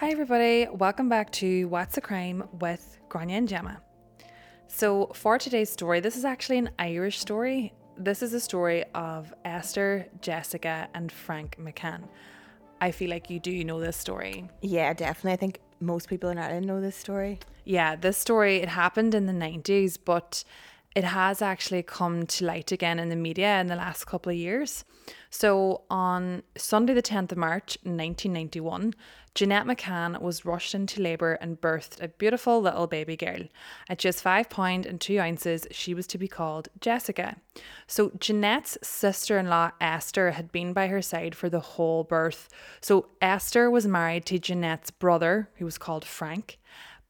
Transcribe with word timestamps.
Hi, 0.00 0.10
everybody. 0.10 0.68
Welcome 0.70 1.08
back 1.08 1.32
to 1.32 1.64
What's 1.64 1.96
a 1.96 2.00
Crime 2.00 2.44
with 2.60 2.98
Grania 3.08 3.36
and 3.36 3.48
Gemma. 3.48 3.80
So, 4.68 5.06
for 5.12 5.38
today's 5.38 5.70
story, 5.70 5.98
this 5.98 6.16
is 6.16 6.24
actually 6.24 6.58
an 6.58 6.70
Irish 6.78 7.18
story. 7.18 7.72
This 7.96 8.22
is 8.22 8.32
a 8.32 8.38
story 8.38 8.84
of 8.94 9.34
Esther, 9.44 10.06
Jessica, 10.20 10.88
and 10.94 11.10
Frank 11.10 11.56
McCann. 11.60 12.04
I 12.80 12.92
feel 12.92 13.10
like 13.10 13.28
you 13.28 13.40
do 13.40 13.64
know 13.64 13.80
this 13.80 13.96
story. 13.96 14.48
Yeah, 14.62 14.92
definitely. 14.92 15.32
I 15.32 15.36
think 15.36 15.58
most 15.80 16.08
people 16.08 16.30
in 16.30 16.38
Ireland 16.38 16.68
know 16.68 16.80
this 16.80 16.94
story. 16.94 17.40
Yeah, 17.64 17.96
this 17.96 18.16
story 18.16 18.58
it 18.58 18.68
happened 18.68 19.16
in 19.16 19.26
the 19.26 19.32
90s, 19.32 19.98
but 20.04 20.44
it 20.94 21.04
has 21.04 21.42
actually 21.42 21.82
come 21.82 22.26
to 22.26 22.44
light 22.44 22.72
again 22.72 22.98
in 22.98 23.08
the 23.08 23.16
media 23.16 23.60
in 23.60 23.66
the 23.66 23.76
last 23.76 24.04
couple 24.04 24.30
of 24.30 24.36
years. 24.36 24.84
So 25.30 25.82
on 25.90 26.42
Sunday 26.56 26.94
the 26.94 27.02
10th 27.02 27.32
of 27.32 27.38
March 27.38 27.78
1991, 27.82 28.94
Jeanette 29.34 29.66
McCann 29.66 30.20
was 30.20 30.44
rushed 30.44 30.74
into 30.74 31.00
labour 31.00 31.34
and 31.34 31.60
birthed 31.60 32.02
a 32.02 32.08
beautiful 32.08 32.60
little 32.60 32.88
baby 32.88 33.16
girl. 33.16 33.42
At 33.88 33.98
just 33.98 34.22
five 34.22 34.50
pound 34.50 34.84
and 34.86 35.00
two 35.00 35.20
ounces, 35.20 35.66
she 35.70 35.94
was 35.94 36.08
to 36.08 36.18
be 36.18 36.26
called 36.26 36.68
Jessica. 36.80 37.36
So 37.86 38.10
Jeanette's 38.18 38.78
sister-in-law 38.82 39.72
Esther 39.80 40.32
had 40.32 40.50
been 40.50 40.72
by 40.72 40.88
her 40.88 41.02
side 41.02 41.36
for 41.36 41.48
the 41.48 41.60
whole 41.60 42.02
birth. 42.02 42.48
So 42.80 43.10
Esther 43.22 43.70
was 43.70 43.86
married 43.86 44.26
to 44.26 44.40
Jeanette's 44.40 44.90
brother, 44.90 45.50
who 45.58 45.64
was 45.64 45.78
called 45.78 46.04
Frank. 46.04 46.58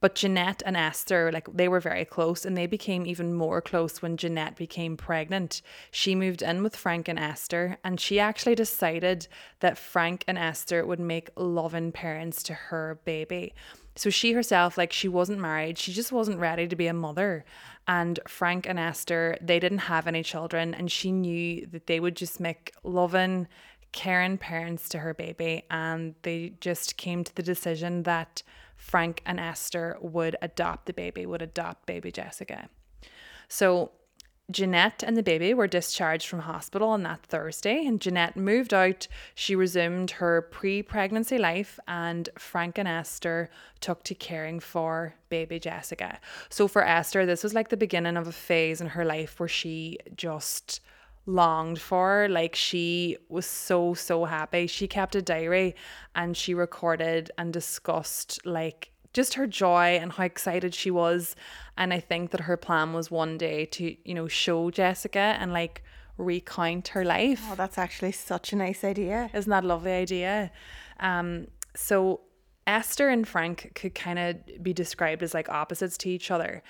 But 0.01 0.15
Jeanette 0.15 0.63
and 0.65 0.77
Esther, 0.77 1.33
like 1.33 1.49
they 1.53 1.67
were 1.67 1.81
very 1.81 2.05
close, 2.05 2.45
and 2.45 2.57
they 2.57 2.67
became 2.67 3.05
even 3.05 3.35
more 3.35 3.61
close 3.61 4.01
when 4.01 4.17
Jeanette 4.17 4.57
became 4.57 4.97
pregnant. 4.97 5.61
She 5.91 6.15
moved 6.15 6.41
in 6.41 6.63
with 6.63 6.77
Frank 6.77 7.09
and 7.09 7.19
Esther, 7.19 7.79
and 7.83 7.99
she 7.99 8.21
actually 8.21 8.55
decided 8.55 9.27
that 9.59 9.77
Frank 9.77 10.25
and 10.29 10.39
Esther 10.39 10.87
would 10.87 11.01
make 11.01 11.31
loving 11.35 11.91
parents 11.91 12.45
to 12.45 12.55
her 12.55 13.01
baby. 13.05 13.55
So 13.97 14.11
she 14.11 14.33
herself, 14.33 14.79
like 14.79 14.93
she 14.93 15.09
wasn't 15.09 15.41
married, 15.41 15.77
she 15.77 15.93
just 15.93 16.13
wasn't 16.13 16.39
ready 16.39 16.69
to 16.69 16.77
be 16.77 16.87
a 16.87 16.95
mother. 16.95 17.45
And 17.89 18.21
Frank 18.29 18.69
and 18.69 18.79
Esther, 18.79 19.37
they 19.41 19.59
didn't 19.59 19.79
have 19.79 20.07
any 20.07 20.23
children, 20.23 20.75
and 20.75 20.93
she 20.93 21.11
knew 21.11 21.67
that 21.73 21.89
they 21.89 21.99
would 21.99 22.15
just 22.15 22.39
make 22.39 22.73
loving, 22.85 23.49
caring 23.91 24.39
parents 24.39 24.89
to 24.91 25.01
her 25.01 25.15
baby. 25.15 25.65
And 25.69 26.15
they 26.23 26.53
just 26.61 26.97
came 26.97 27.25
to 27.25 27.35
the 27.35 27.43
decision 27.43 28.05
that 28.05 28.45
Frank 28.79 29.23
and 29.27 29.39
Esther 29.39 29.99
would 30.01 30.37
adopt 30.41 30.87
the 30.87 30.95
baby, 30.95 31.27
would 31.27 31.43
adopt 31.43 31.85
baby 31.85 32.11
Jessica. 32.11 32.71
So 33.49 33.91
Jeanette 34.51 35.03
and 35.07 35.15
the 35.15 35.23
baby 35.23 35.53
were 35.53 35.67
discharged 35.67 36.27
from 36.27 36.41
hospital 36.41 36.89
on 36.89 37.03
that 37.03 37.23
Thursday, 37.23 37.85
and 37.85 38.01
Jeanette 38.01 38.35
moved 38.35 38.73
out. 38.73 39.07
She 39.35 39.55
resumed 39.55 40.13
her 40.13 40.41
pre 40.41 40.83
pregnancy 40.83 41.37
life, 41.37 41.79
and 41.87 42.31
Frank 42.39 42.79
and 42.79 42.89
Esther 42.89 43.51
took 43.81 44.05
to 44.05 44.15
caring 44.15 44.59
for 44.61 45.15
baby 45.29 45.59
Jessica. 45.59 46.19
So, 46.49 46.67
for 46.67 46.83
Esther, 46.83 47.27
this 47.27 47.43
was 47.43 47.53
like 47.53 47.69
the 47.69 47.77
beginning 47.77 48.17
of 48.17 48.27
a 48.27 48.33
phase 48.33 48.81
in 48.81 48.87
her 48.89 49.05
life 49.05 49.39
where 49.39 49.51
she 49.51 49.99
just 50.17 50.81
longed 51.29 51.81
for. 51.81 52.27
Like 52.29 52.57
she 52.57 53.19
was 53.29 53.47
so, 53.47 53.95
so 53.95 54.25
happy. 54.25 54.67
She 54.67 54.89
kept 54.89 55.15
a 55.15 55.23
diary 55.23 55.77
and 56.15 56.37
she 56.37 56.55
recorded 56.55 57.31
and 57.39 57.53
discussed 57.53 58.45
like 58.45 58.91
just 59.13 59.35
her 59.35 59.47
joy 59.47 59.99
and 60.01 60.13
how 60.13 60.25
excited 60.25 60.75
she 60.75 60.91
was. 60.91 61.37
And 61.77 61.93
I 61.93 62.01
think 62.01 62.31
that 62.31 62.41
her 62.43 62.57
plan 62.57 62.93
was 62.93 63.11
one 63.11 63.39
day 63.39 63.67
to, 63.67 63.95
you 64.05 64.15
know, 64.15 64.27
show 64.27 64.71
Jessica 64.71 65.37
and 65.39 65.53
like 65.53 65.85
recount 66.17 66.89
her 66.89 67.05
life. 67.05 67.45
Oh, 67.51 67.55
that's 67.55 67.79
actually 67.79 68.13
such 68.13 68.53
a 68.53 68.57
nice 68.57 68.83
idea. 68.83 69.31
Isn't 69.35 69.51
that 69.51 69.65
a 69.65 69.67
lovely 69.67 69.93
idea? 69.93 70.51
Um, 70.99 71.49
so 71.77 72.23
Esther 72.67 73.09
and 73.09 73.29
Frank 73.29 73.73
could 73.75 73.95
kind 73.95 74.19
of 74.19 74.63
be 74.63 74.73
described 74.73 75.23
as 75.23 75.35
like 75.35 75.49
opposites 75.49 75.99
to 75.99 76.09
each 76.09 76.31
other. 76.31 76.63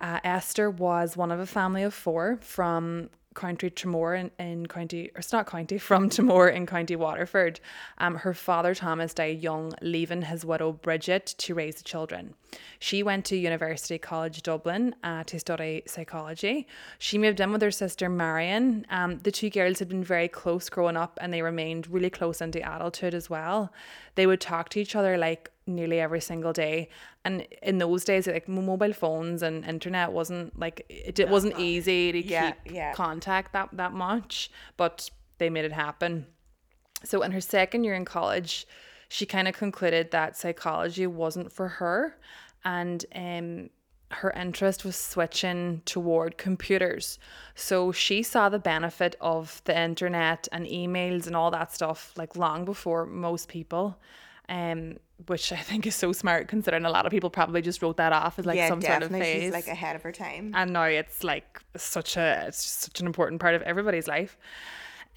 Uh, 0.00 0.18
Esther 0.24 0.70
was 0.70 1.16
one 1.16 1.30
of 1.30 1.40
a 1.40 1.46
family 1.46 1.82
of 1.82 1.92
four 1.92 2.38
from 2.40 3.10
County 3.34 3.70
Tramore 3.70 4.18
in, 4.18 4.30
in 4.44 4.66
County, 4.66 5.10
or 5.14 5.18
it's 5.18 5.32
not 5.32 5.46
County, 5.46 5.78
from 5.88 6.10
Tramore 6.10 6.52
in 6.52 6.66
County 6.66 6.96
Waterford. 6.96 7.60
Um, 7.98 8.16
her 8.16 8.34
father 8.34 8.74
Thomas 8.74 9.14
died 9.14 9.40
young, 9.40 9.72
leaving 9.82 10.22
his 10.22 10.44
widow 10.44 10.72
Bridget 10.72 11.34
to 11.38 11.54
raise 11.54 11.76
the 11.76 11.84
children. 11.84 12.34
She 12.80 13.02
went 13.02 13.24
to 13.26 13.36
University 13.36 13.98
College 13.98 14.42
Dublin 14.42 14.94
uh, 15.04 15.22
to 15.24 15.38
study 15.38 15.82
psychology. 15.86 16.66
She 16.98 17.18
moved 17.18 17.40
in 17.40 17.52
with 17.52 17.62
her 17.62 17.70
sister 17.70 18.08
Marion. 18.08 18.86
Um, 18.90 19.18
the 19.18 19.30
two 19.30 19.50
girls 19.50 19.78
had 19.78 19.88
been 19.88 20.02
very 20.02 20.28
close 20.28 20.68
growing 20.68 20.96
up 20.96 21.18
and 21.20 21.32
they 21.32 21.42
remained 21.42 21.86
really 21.88 22.10
close 22.10 22.40
into 22.40 22.58
adulthood 22.58 23.14
as 23.14 23.30
well. 23.30 23.72
They 24.16 24.26
would 24.26 24.40
talk 24.40 24.70
to 24.70 24.80
each 24.80 24.96
other 24.96 25.16
like 25.16 25.50
nearly 25.74 26.00
every 26.00 26.20
single 26.20 26.52
day. 26.52 26.88
And 27.24 27.46
in 27.62 27.78
those 27.78 28.04
days, 28.04 28.26
like 28.26 28.48
mobile 28.48 28.92
phones 28.92 29.42
and 29.42 29.64
internet 29.64 30.12
wasn't 30.12 30.58
like 30.58 30.84
it, 30.88 31.18
it 31.18 31.28
wasn't 31.28 31.58
easy 31.58 32.12
to 32.12 32.22
Yeah, 32.26 32.52
keep 32.52 32.74
yeah. 32.74 32.92
contact 32.92 33.52
that 33.52 33.70
that 33.72 33.92
much, 33.92 34.50
but 34.76 35.10
they 35.38 35.50
made 35.50 35.64
it 35.64 35.72
happen. 35.72 36.26
So 37.04 37.22
in 37.22 37.32
her 37.32 37.40
second 37.40 37.84
year 37.84 37.94
in 37.94 38.04
college, 38.04 38.66
she 39.08 39.26
kind 39.26 39.48
of 39.48 39.56
concluded 39.56 40.10
that 40.10 40.36
psychology 40.36 41.06
wasn't 41.06 41.50
for 41.52 41.68
her, 41.68 42.16
and 42.64 43.04
um, 43.14 43.70
her 44.10 44.32
interest 44.32 44.84
was 44.84 44.96
switching 44.96 45.82
toward 45.84 46.36
computers. 46.36 47.18
So 47.54 47.92
she 47.92 48.22
saw 48.22 48.48
the 48.48 48.58
benefit 48.58 49.16
of 49.20 49.62
the 49.64 49.80
internet 49.80 50.48
and 50.52 50.66
emails 50.66 51.26
and 51.26 51.36
all 51.36 51.50
that 51.52 51.72
stuff 51.72 52.12
like 52.16 52.36
long 52.36 52.64
before 52.64 53.06
most 53.06 53.48
people. 53.48 53.98
Um, 54.50 54.96
which 55.26 55.52
I 55.52 55.56
think 55.56 55.86
is 55.86 55.94
so 55.94 56.12
smart 56.12 56.48
considering 56.48 56.84
a 56.84 56.90
lot 56.90 57.06
of 57.06 57.10
people 57.10 57.30
probably 57.30 57.62
just 57.62 57.82
wrote 57.82 57.98
that 57.98 58.12
off 58.12 58.38
as 58.38 58.46
like 58.46 58.56
yeah, 58.56 58.68
some 58.68 58.82
sort 58.82 59.02
of 59.02 59.10
definitely. 59.10 59.20
phase 59.26 59.42
She's 59.44 59.52
like 59.52 59.68
ahead 59.68 59.94
of 59.94 60.02
her 60.02 60.12
time. 60.12 60.52
and 60.56 60.72
now 60.72 60.84
it's 60.84 61.22
like 61.22 61.60
such 61.76 62.16
a 62.16 62.44
it's 62.48 62.64
such 62.64 63.00
an 63.00 63.06
important 63.06 63.40
part 63.40 63.54
of 63.54 63.62
everybody's 63.62 64.08
life. 64.08 64.36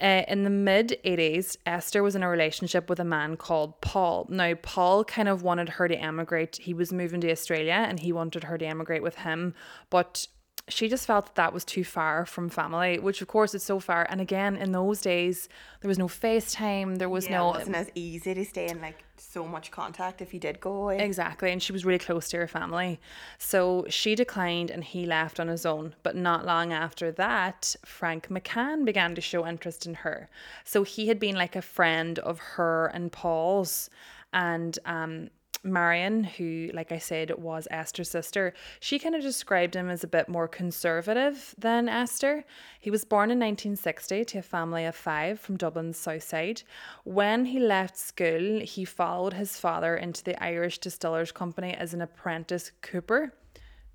Uh, 0.02 0.24
in 0.28 0.44
the 0.44 0.50
mid 0.50 1.00
80s, 1.06 1.56
Esther 1.66 2.04
was 2.04 2.16
in 2.16 2.24
a 2.24 2.30
relationship 2.30 2.90
with 2.90 3.00
a 3.00 3.06
man 3.06 3.38
called 3.38 3.80
Paul. 3.82 4.26
Now, 4.30 4.54
Paul 4.56 5.04
kind 5.06 5.30
of 5.30 5.44
wanted 5.44 5.70
her 5.70 5.88
to 5.88 5.96
emigrate. 5.96 6.58
He 6.58 6.74
was 6.74 6.92
moving 6.92 7.22
to 7.22 7.32
Australia 7.32 7.86
and 7.88 8.00
he 8.00 8.12
wanted 8.12 8.44
her 8.46 8.58
to 8.58 8.66
emigrate 8.66 9.04
with 9.04 9.16
him, 9.16 9.54
but 9.90 10.28
she 10.70 10.88
just 10.88 11.06
felt 11.06 11.26
that 11.26 11.36
that 11.36 11.54
was 11.54 11.66
too 11.66 11.84
far 11.84 12.26
from 12.26 12.48
family, 12.48 12.98
which 12.98 13.22
of 13.22 13.28
course 13.28 13.54
it's 13.54 13.66
so 13.66 13.80
far. 13.80 14.08
And 14.10 14.22
again, 14.22 14.56
in 14.56 14.72
those 14.72 15.02
days, 15.02 15.50
there 15.82 15.90
was 15.90 16.00
no 16.00 16.08
FaceTime, 16.08 17.00
there 17.00 17.10
was 17.10 17.26
yeah, 17.26 17.38
no 17.38 17.54
it 17.54 17.58
wasn't 17.60 17.76
as 17.76 17.90
easy 17.96 18.34
to 18.34 18.46
stay 18.46 18.70
in 18.70 18.80
like 18.80 19.04
so 19.18 19.46
much 19.46 19.72
contact 19.72 20.22
if 20.22 20.34
you 20.34 20.40
did 20.40 20.62
go 20.62 20.74
away. 20.74 21.00
Exactly, 21.00 21.52
and 21.52 21.62
she 21.62 21.74
was 21.74 21.84
really 21.84 22.00
close 22.00 22.30
to 22.30 22.38
her 22.38 22.48
family. 22.48 23.00
So 23.38 23.86
she 23.90 24.16
declined 24.16 24.72
and 24.72 24.86
he 24.86 25.06
left 25.06 25.40
on 25.40 25.50
his 25.50 25.66
own. 25.66 25.96
But 26.02 26.16
not 26.16 26.46
long 26.46 26.72
after 26.72 27.12
that, 27.12 27.76
Frank 27.84 28.30
McCann 28.30 28.86
began 28.86 29.16
to 29.16 29.22
show 29.22 29.46
interest 29.46 29.86
in 29.86 29.96
her. 29.96 30.30
So 30.64 30.84
he 30.84 31.08
had 31.08 31.20
been 31.20 31.36
like 31.36 31.58
a 31.58 31.62
friend 31.62 32.20
of 32.20 32.40
her 32.40 32.88
and 32.94 33.12
Paul's. 33.12 33.90
And 34.32 34.80
um, 34.86 35.30
Marion, 35.64 36.24
who, 36.24 36.70
like 36.74 36.92
I 36.92 36.98
said, 36.98 37.32
was 37.38 37.68
Esther's 37.72 38.10
sister, 38.10 38.54
she 38.80 39.00
kind 39.00 39.16
of 39.16 39.22
described 39.22 39.76
him 39.76 39.90
as 39.90 40.04
a 40.04 40.08
bit 40.08 40.28
more 40.28 40.48
conservative 40.48 41.56
than 41.58 41.88
Esther. 41.88 42.44
He 42.80 42.92
was 42.92 43.06
born 43.06 43.32
in 43.32 43.40
1960 43.40 44.26
to 44.26 44.40
a 44.40 44.42
family 44.42 44.86
of 44.86 44.96
five 44.96 45.40
from 45.40 45.58
Dublin's 45.58 45.98
south 45.98 46.24
side. 46.24 46.64
When 47.04 47.46
he 47.46 47.60
left 47.60 47.98
school, 47.98 48.60
he 48.60 48.86
followed 48.86 49.34
his 49.34 49.58
father 49.58 49.96
into 49.96 50.24
the 50.24 50.42
Irish 50.44 50.80
Distillers 50.80 51.32
Company 51.32 51.74
as 51.74 51.94
an 51.94 52.02
apprentice 52.02 52.72
cooper. 52.82 53.34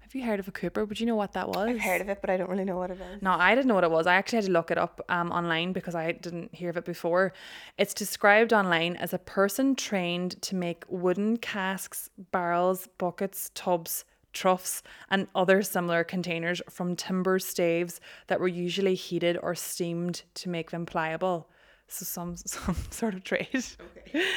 Have 0.08 0.14
you 0.14 0.24
heard 0.24 0.40
of 0.40 0.48
a 0.48 0.52
cooper? 0.52 0.86
Would 0.86 1.00
you 1.00 1.04
know 1.04 1.16
what 1.16 1.34
that 1.34 1.48
was? 1.48 1.68
I've 1.68 1.80
heard 1.80 2.00
of 2.00 2.08
it, 2.08 2.22
but 2.22 2.30
I 2.30 2.38
don't 2.38 2.48
really 2.48 2.64
know 2.64 2.78
what 2.78 2.90
it 2.90 2.98
is. 2.98 3.20
No, 3.20 3.32
I 3.32 3.54
didn't 3.54 3.66
know 3.66 3.74
what 3.74 3.84
it 3.84 3.90
was. 3.90 4.06
I 4.06 4.14
actually 4.14 4.36
had 4.36 4.46
to 4.46 4.52
look 4.52 4.70
it 4.70 4.78
up 4.78 5.02
um, 5.10 5.30
online 5.30 5.74
because 5.74 5.94
I 5.94 6.12
didn't 6.12 6.54
hear 6.54 6.70
of 6.70 6.78
it 6.78 6.86
before. 6.86 7.34
It's 7.76 7.92
described 7.92 8.54
online 8.54 8.96
as 8.96 9.12
a 9.12 9.18
person 9.18 9.76
trained 9.76 10.40
to 10.40 10.54
make 10.54 10.86
wooden 10.88 11.36
casks, 11.36 12.08
barrels, 12.32 12.88
buckets, 12.96 13.50
tubs, 13.52 14.06
troughs, 14.32 14.82
and 15.10 15.28
other 15.34 15.60
similar 15.60 16.04
containers 16.04 16.62
from 16.70 16.96
timber 16.96 17.38
staves 17.38 18.00
that 18.28 18.40
were 18.40 18.48
usually 18.48 18.94
heated 18.94 19.36
or 19.42 19.54
steamed 19.54 20.22
to 20.36 20.48
make 20.48 20.70
them 20.70 20.86
pliable. 20.86 21.50
So 21.88 22.04
some 22.04 22.36
some 22.46 22.76
sort 22.90 23.14
of 23.14 23.24
trade. 23.24 23.48
Okay. 23.52 24.24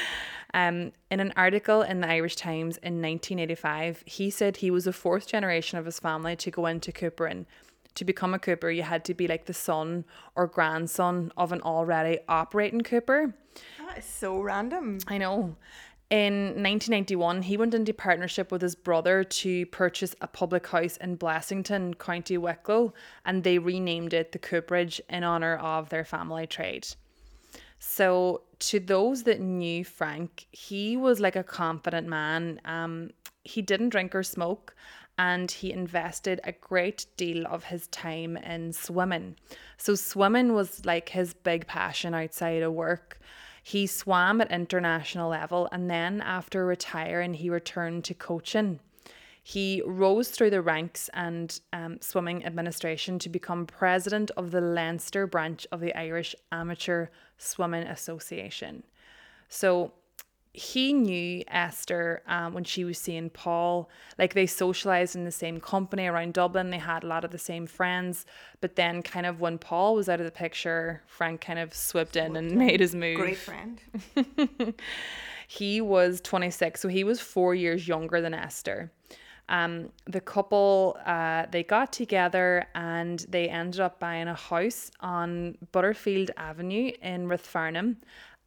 Um, 0.53 0.91
in 1.09 1.21
an 1.21 1.31
article 1.37 1.81
in 1.81 2.01
the 2.01 2.09
Irish 2.09 2.35
Times 2.35 2.75
in 2.77 3.01
1985, 3.01 4.03
he 4.05 4.29
said 4.29 4.57
he 4.57 4.69
was 4.69 4.83
the 4.83 4.91
fourth 4.91 5.25
generation 5.25 5.79
of 5.79 5.85
his 5.85 5.97
family 5.97 6.35
to 6.35 6.51
go 6.51 6.65
into 6.65 6.91
coopering. 6.91 7.45
To 7.95 8.03
become 8.03 8.33
a 8.33 8.39
cooper, 8.39 8.69
you 8.69 8.83
had 8.83 9.05
to 9.05 9.13
be 9.13 9.27
like 9.27 9.45
the 9.45 9.53
son 9.53 10.05
or 10.35 10.47
grandson 10.47 11.31
of 11.37 11.51
an 11.51 11.61
already 11.61 12.19
operating 12.27 12.81
cooper. 12.81 13.33
That 13.79 13.99
is 13.99 14.05
so 14.05 14.41
random. 14.41 14.99
I 15.07 15.17
know. 15.17 15.55
In 16.09 16.61
1991, 16.61 17.43
he 17.43 17.55
went 17.55 17.73
into 17.73 17.93
partnership 17.93 18.51
with 18.51 18.61
his 18.61 18.75
brother 18.75 19.23
to 19.23 19.65
purchase 19.67 20.13
a 20.19 20.27
public 20.27 20.67
house 20.67 20.97
in 20.97 21.17
Blessington, 21.17 21.97
County 21.97 22.37
Wicklow, 22.37 22.93
and 23.23 23.45
they 23.45 23.57
renamed 23.57 24.13
it 24.13 24.33
the 24.33 24.39
Cooperage 24.39 24.99
in 25.09 25.23
honour 25.23 25.55
of 25.55 25.87
their 25.87 26.03
family 26.03 26.47
trade. 26.47 26.85
So, 27.83 28.43
to 28.59 28.79
those 28.79 29.23
that 29.23 29.41
knew 29.41 29.83
Frank, 29.83 30.45
he 30.51 30.95
was 30.95 31.19
like 31.19 31.35
a 31.35 31.43
confident 31.43 32.07
man. 32.07 32.61
Um, 32.63 33.09
he 33.43 33.63
didn't 33.63 33.89
drink 33.89 34.13
or 34.13 34.21
smoke, 34.21 34.75
and 35.17 35.49
he 35.49 35.71
invested 35.71 36.39
a 36.43 36.51
great 36.51 37.07
deal 37.17 37.47
of 37.47 37.63
his 37.63 37.87
time 37.87 38.37
in 38.37 38.71
swimming. 38.71 39.35
So, 39.77 39.95
swimming 39.95 40.53
was 40.53 40.85
like 40.85 41.09
his 41.09 41.33
big 41.33 41.65
passion 41.65 42.13
outside 42.13 42.61
of 42.61 42.71
work. 42.71 43.19
He 43.63 43.87
swam 43.87 44.41
at 44.41 44.51
international 44.51 45.31
level, 45.31 45.67
and 45.71 45.89
then 45.89 46.21
after 46.21 46.63
retiring, 46.63 47.33
he 47.33 47.49
returned 47.49 48.03
to 48.05 48.13
coaching. 48.13 48.79
He 49.43 49.81
rose 49.85 50.29
through 50.29 50.51
the 50.51 50.61
ranks 50.61 51.09
and 51.13 51.59
um, 51.73 51.97
swimming 51.99 52.45
administration 52.45 53.17
to 53.19 53.29
become 53.29 53.65
president 53.65 54.29
of 54.37 54.51
the 54.51 54.61
Leinster 54.61 55.25
branch 55.25 55.65
of 55.71 55.79
the 55.79 55.97
Irish 55.97 56.35
Amateur 56.51 57.07
Swimming 57.37 57.87
Association. 57.87 58.83
So 59.49 59.93
he 60.53 60.91
knew 60.91 61.43
Esther 61.47 62.21
um, 62.27 62.53
when 62.53 62.63
she 62.63 62.83
was 62.83 62.97
seeing 62.97 63.29
Paul. 63.29 63.89
Like 64.19 64.33
they 64.33 64.45
socialized 64.45 65.15
in 65.15 65.23
the 65.23 65.31
same 65.31 65.59
company 65.59 66.07
around 66.07 66.33
Dublin. 66.33 66.69
They 66.69 66.77
had 66.77 67.03
a 67.03 67.07
lot 67.07 67.23
of 67.23 67.31
the 67.31 67.37
same 67.37 67.65
friends. 67.65 68.25
But 68.59 68.75
then, 68.75 69.01
kind 69.01 69.25
of 69.25 69.39
when 69.39 69.57
Paul 69.57 69.95
was 69.95 70.09
out 70.09 70.19
of 70.19 70.25
the 70.25 70.31
picture, 70.31 71.01
Frank 71.07 71.41
kind 71.41 71.59
of 71.59 71.73
swooped 71.73 72.15
in 72.15 72.35
and 72.35 72.51
made 72.51 72.81
his 72.81 72.93
move. 72.93 73.17
Great 73.17 73.37
friend. 73.37 73.81
he 75.47 75.79
was 75.79 76.19
26, 76.21 76.81
so 76.81 76.89
he 76.89 77.03
was 77.03 77.21
four 77.21 77.55
years 77.55 77.87
younger 77.87 78.19
than 78.19 78.33
Esther. 78.33 78.91
Um, 79.49 79.89
the 80.05 80.21
couple 80.21 80.97
uh, 81.05 81.45
they 81.51 81.63
got 81.63 81.91
together 81.91 82.67
and 82.73 83.25
they 83.29 83.49
ended 83.49 83.81
up 83.81 83.99
buying 83.99 84.27
a 84.27 84.33
house 84.33 84.91
on 85.01 85.57
Butterfield 85.71 86.31
Avenue 86.37 86.91
in 87.01 87.27
Rathfarnham, 87.27 87.97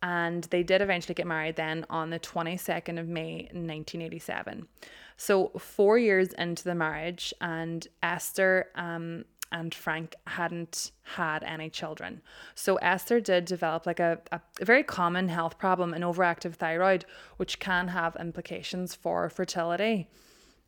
and 0.02 0.44
they 0.44 0.62
did 0.62 0.80
eventually 0.82 1.14
get 1.14 1.26
married 1.26 1.56
then 1.56 1.84
on 1.90 2.10
the 2.10 2.18
22nd 2.20 2.98
of 2.98 3.08
May 3.08 3.48
1987. 3.52 4.66
So 5.16 5.48
four 5.58 5.98
years 5.98 6.32
into 6.32 6.64
the 6.64 6.74
marriage, 6.74 7.32
and 7.40 7.86
Esther 8.02 8.66
um, 8.74 9.24
and 9.54 9.72
Frank 9.72 10.16
hadn't 10.26 10.90
had 11.02 11.44
any 11.44 11.70
children. 11.70 12.20
So 12.56 12.76
Esther 12.76 13.20
did 13.20 13.44
develop 13.44 13.86
like 13.86 14.00
a, 14.00 14.18
a, 14.32 14.40
a, 14.60 14.64
very 14.64 14.82
common 14.82 15.28
health 15.28 15.58
problem, 15.58 15.94
an 15.94 16.02
overactive 16.02 16.54
thyroid, 16.54 17.04
which 17.36 17.60
can 17.60 17.88
have 17.88 18.16
implications 18.16 18.94
for 18.96 19.30
fertility. 19.30 20.08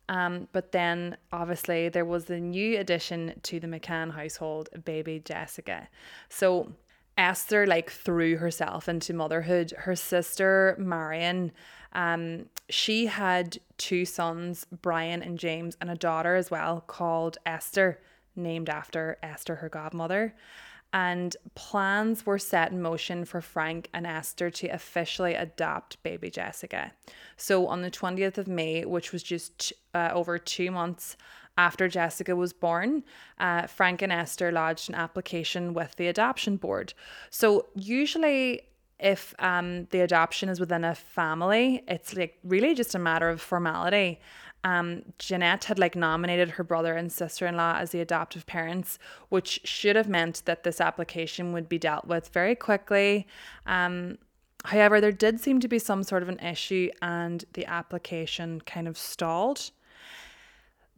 Um, 0.09 0.47
but 0.53 0.71
then 0.71 1.17
obviously 1.31 1.89
there 1.89 2.05
was 2.05 2.25
the 2.25 2.39
new 2.39 2.79
addition 2.79 3.39
to 3.43 3.59
the 3.59 3.67
McCann 3.67 4.11
household, 4.11 4.69
baby 4.85 5.21
Jessica. 5.23 5.89
So 6.29 6.73
Esther 7.17 7.65
like 7.65 7.89
threw 7.89 8.37
herself 8.37 8.87
into 8.87 9.13
motherhood. 9.13 9.73
Her 9.77 9.95
sister 9.95 10.75
Marion, 10.79 11.51
um, 11.93 12.45
she 12.69 13.07
had 13.07 13.57
two 13.77 14.05
sons, 14.05 14.65
Brian 14.81 15.21
and 15.21 15.39
James, 15.39 15.75
and 15.81 15.89
a 15.89 15.95
daughter 15.95 16.35
as 16.35 16.51
well 16.51 16.81
called 16.81 17.37
Esther, 17.45 17.99
named 18.35 18.69
after 18.69 19.17
Esther, 19.23 19.55
her 19.55 19.69
godmother 19.69 20.35
and 20.93 21.35
plans 21.55 22.25
were 22.25 22.39
set 22.39 22.71
in 22.71 22.81
motion 22.81 23.25
for 23.25 23.41
Frank 23.41 23.89
and 23.93 24.07
Esther 24.07 24.49
to 24.49 24.67
officially 24.67 25.33
adopt 25.33 26.01
baby 26.03 26.29
Jessica. 26.29 26.93
So 27.35 27.67
on 27.67 27.81
the 27.81 27.91
20th 27.91 28.37
of 28.37 28.47
May, 28.47 28.85
which 28.85 29.11
was 29.11 29.23
just 29.23 29.73
uh, 29.93 30.09
over 30.13 30.37
two 30.37 30.71
months 30.71 31.17
after 31.57 31.87
Jessica 31.87 32.35
was 32.35 32.53
born, 32.53 33.03
uh, 33.39 33.67
Frank 33.67 34.01
and 34.01 34.11
Esther 34.11 34.51
lodged 34.51 34.89
an 34.89 34.95
application 34.95 35.73
with 35.73 35.95
the 35.95 36.07
adoption 36.07 36.55
board. 36.55 36.93
So 37.31 37.65
usually 37.75 38.61
if 38.99 39.35
um, 39.39 39.85
the 39.91 40.01
adoption 40.01 40.49
is 40.49 40.59
within 40.59 40.83
a 40.83 40.95
family, 40.95 41.83
it's 41.87 42.15
like 42.15 42.37
really 42.43 42.73
just 42.73 42.95
a 42.95 42.99
matter 42.99 43.29
of 43.29 43.41
formality 43.41 44.19
um, 44.63 45.03
Jeanette 45.19 45.65
had 45.65 45.79
like 45.79 45.95
nominated 45.95 46.51
her 46.51 46.63
brother 46.63 46.95
and 46.95 47.11
sister 47.11 47.47
in 47.47 47.55
law 47.55 47.77
as 47.77 47.91
the 47.91 48.01
adoptive 48.01 48.45
parents, 48.45 48.99
which 49.29 49.61
should 49.63 49.95
have 49.95 50.09
meant 50.09 50.43
that 50.45 50.63
this 50.63 50.81
application 50.81 51.53
would 51.53 51.69
be 51.69 51.77
dealt 51.77 52.05
with 52.05 52.29
very 52.29 52.55
quickly. 52.55 53.27
Um, 53.65 54.17
however, 54.65 54.99
there 54.99 55.11
did 55.11 55.39
seem 55.39 55.59
to 55.59 55.67
be 55.67 55.79
some 55.79 56.03
sort 56.03 56.23
of 56.23 56.29
an 56.29 56.39
issue, 56.39 56.89
and 57.01 57.45
the 57.53 57.65
application 57.65 58.61
kind 58.61 58.87
of 58.87 58.97
stalled. 58.97 59.71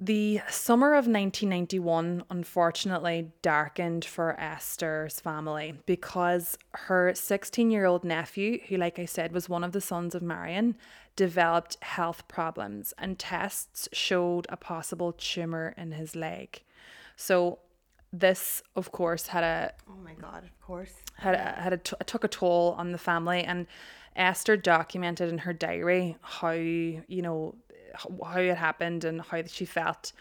The 0.01 0.40
summer 0.50 0.94
of 0.94 1.07
1991 1.07 2.24
unfortunately 2.30 3.34
darkened 3.42 4.06
for 4.06 4.40
Esther's 4.40 5.19
family 5.19 5.74
because 5.86 6.57
her 6.74 7.13
16 7.13 7.69
year 7.69 7.86
old 7.86 8.06
nephew, 8.06 8.62
who, 8.69 8.78
like 8.78 8.98
I 8.98 9.04
said, 9.04 9.34
was 9.34 9.50
one 9.50 9.66
of 9.66 9.74
the 9.74 9.81
sons 9.81 10.16
of 10.16 10.22
Marion, 10.22 10.78
developed 11.18 11.75
health 11.81 12.25
problems 12.30 12.94
and 12.98 13.19
tests 13.19 13.90
showed 13.92 14.48
a 14.48 14.56
possible 14.56 15.12
tumor 15.12 15.74
in 15.75 15.92
his 15.92 16.16
leg. 16.16 16.62
So, 17.18 17.60
this, 18.13 18.63
of 18.78 18.94
course, 18.94 19.28
had 19.28 19.44
a 19.44 19.74
oh 19.90 20.01
my 20.01 20.13
god, 20.13 20.46
of 20.46 20.62
course, 20.62 20.94
had 21.18 21.36
a, 21.36 21.62
had 21.62 21.74
a 21.74 21.78
t- 21.78 21.96
took 22.06 22.24
a 22.24 22.30
toll 22.30 22.74
on 22.78 22.94
the 22.94 22.98
family 22.98 23.44
and 23.44 23.68
Esther 24.16 24.57
documented 24.57 25.30
in 25.30 25.40
her 25.40 25.54
diary 25.54 26.18
how 26.22 26.51
you 26.51 27.04
know 27.10 27.56
how 27.94 28.39
it 28.39 28.57
happened 28.57 29.03
and 29.03 29.21
how 29.21 29.44
she 29.44 29.65
felt 29.65 30.12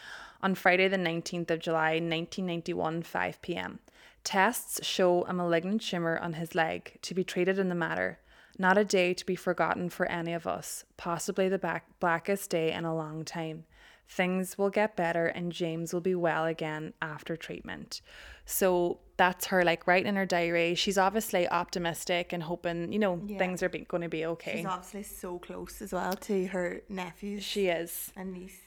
on 0.43 0.55
Friday, 0.55 0.87
the 0.87 0.97
19th 0.97 1.51
of 1.51 1.59
July, 1.59 1.95
1991, 1.95 3.03
5 3.03 3.43
pm. 3.43 3.81
Tests 4.23 4.85
show 4.87 5.25
a 5.27 5.33
malignant 5.33 5.83
tumor 5.83 6.19
on 6.19 6.35
his 6.35 6.55
leg 6.55 6.99
to 7.03 7.15
be 7.15 7.25
treated 7.25 7.59
in 7.59 7.69
the 7.69 7.75
matter. 7.75 8.19
Not 8.57 8.79
a 8.79 8.85
day 8.85 9.15
to 9.15 9.27
be 9.27 9.37
forgotten 9.37 9.89
for 9.89 10.07
any 10.07 10.33
of 10.33 10.47
us, 10.47 10.85
possibly 10.97 11.49
the 11.49 11.59
back- 11.59 11.99
blackest 11.99 12.51
day 12.51 12.73
in 12.73 12.85
a 12.85 12.95
long 12.95 13.25
time. 13.25 13.65
Things 14.09 14.57
will 14.57 14.71
get 14.71 14.97
better 14.97 15.27
and 15.27 15.53
James 15.53 15.93
will 15.93 16.01
be 16.01 16.15
well 16.15 16.47
again 16.47 16.95
after 17.03 17.37
treatment. 17.37 18.01
So 18.47 19.01
that's 19.19 19.47
her 19.47 19.65
like 19.65 19.87
writing 19.87 20.09
in 20.09 20.17
her 20.17 20.25
diary. 20.25 20.75
She's 20.75 20.97
obviously 20.97 21.47
optimistic 21.49 22.33
and 22.33 22.43
hoping, 22.43 22.91
you 22.93 22.99
know, 22.99 23.21
Yeah. 23.27 23.37
things 23.39 23.63
are 23.63 23.69
be- 23.69 23.81
going 23.81 24.03
to 24.03 24.09
be 24.09 24.25
okay. 24.25 24.57
She's 24.59 24.67
obviously 24.67 25.03
so 25.03 25.39
close 25.39 25.83
as 25.83 25.93
well 25.93 26.15
to 26.15 26.47
her 26.49 26.81
nephews 26.89 27.45
She 27.45 27.69
is. 27.69 28.13
and 28.17 28.33
niece. 28.33 28.61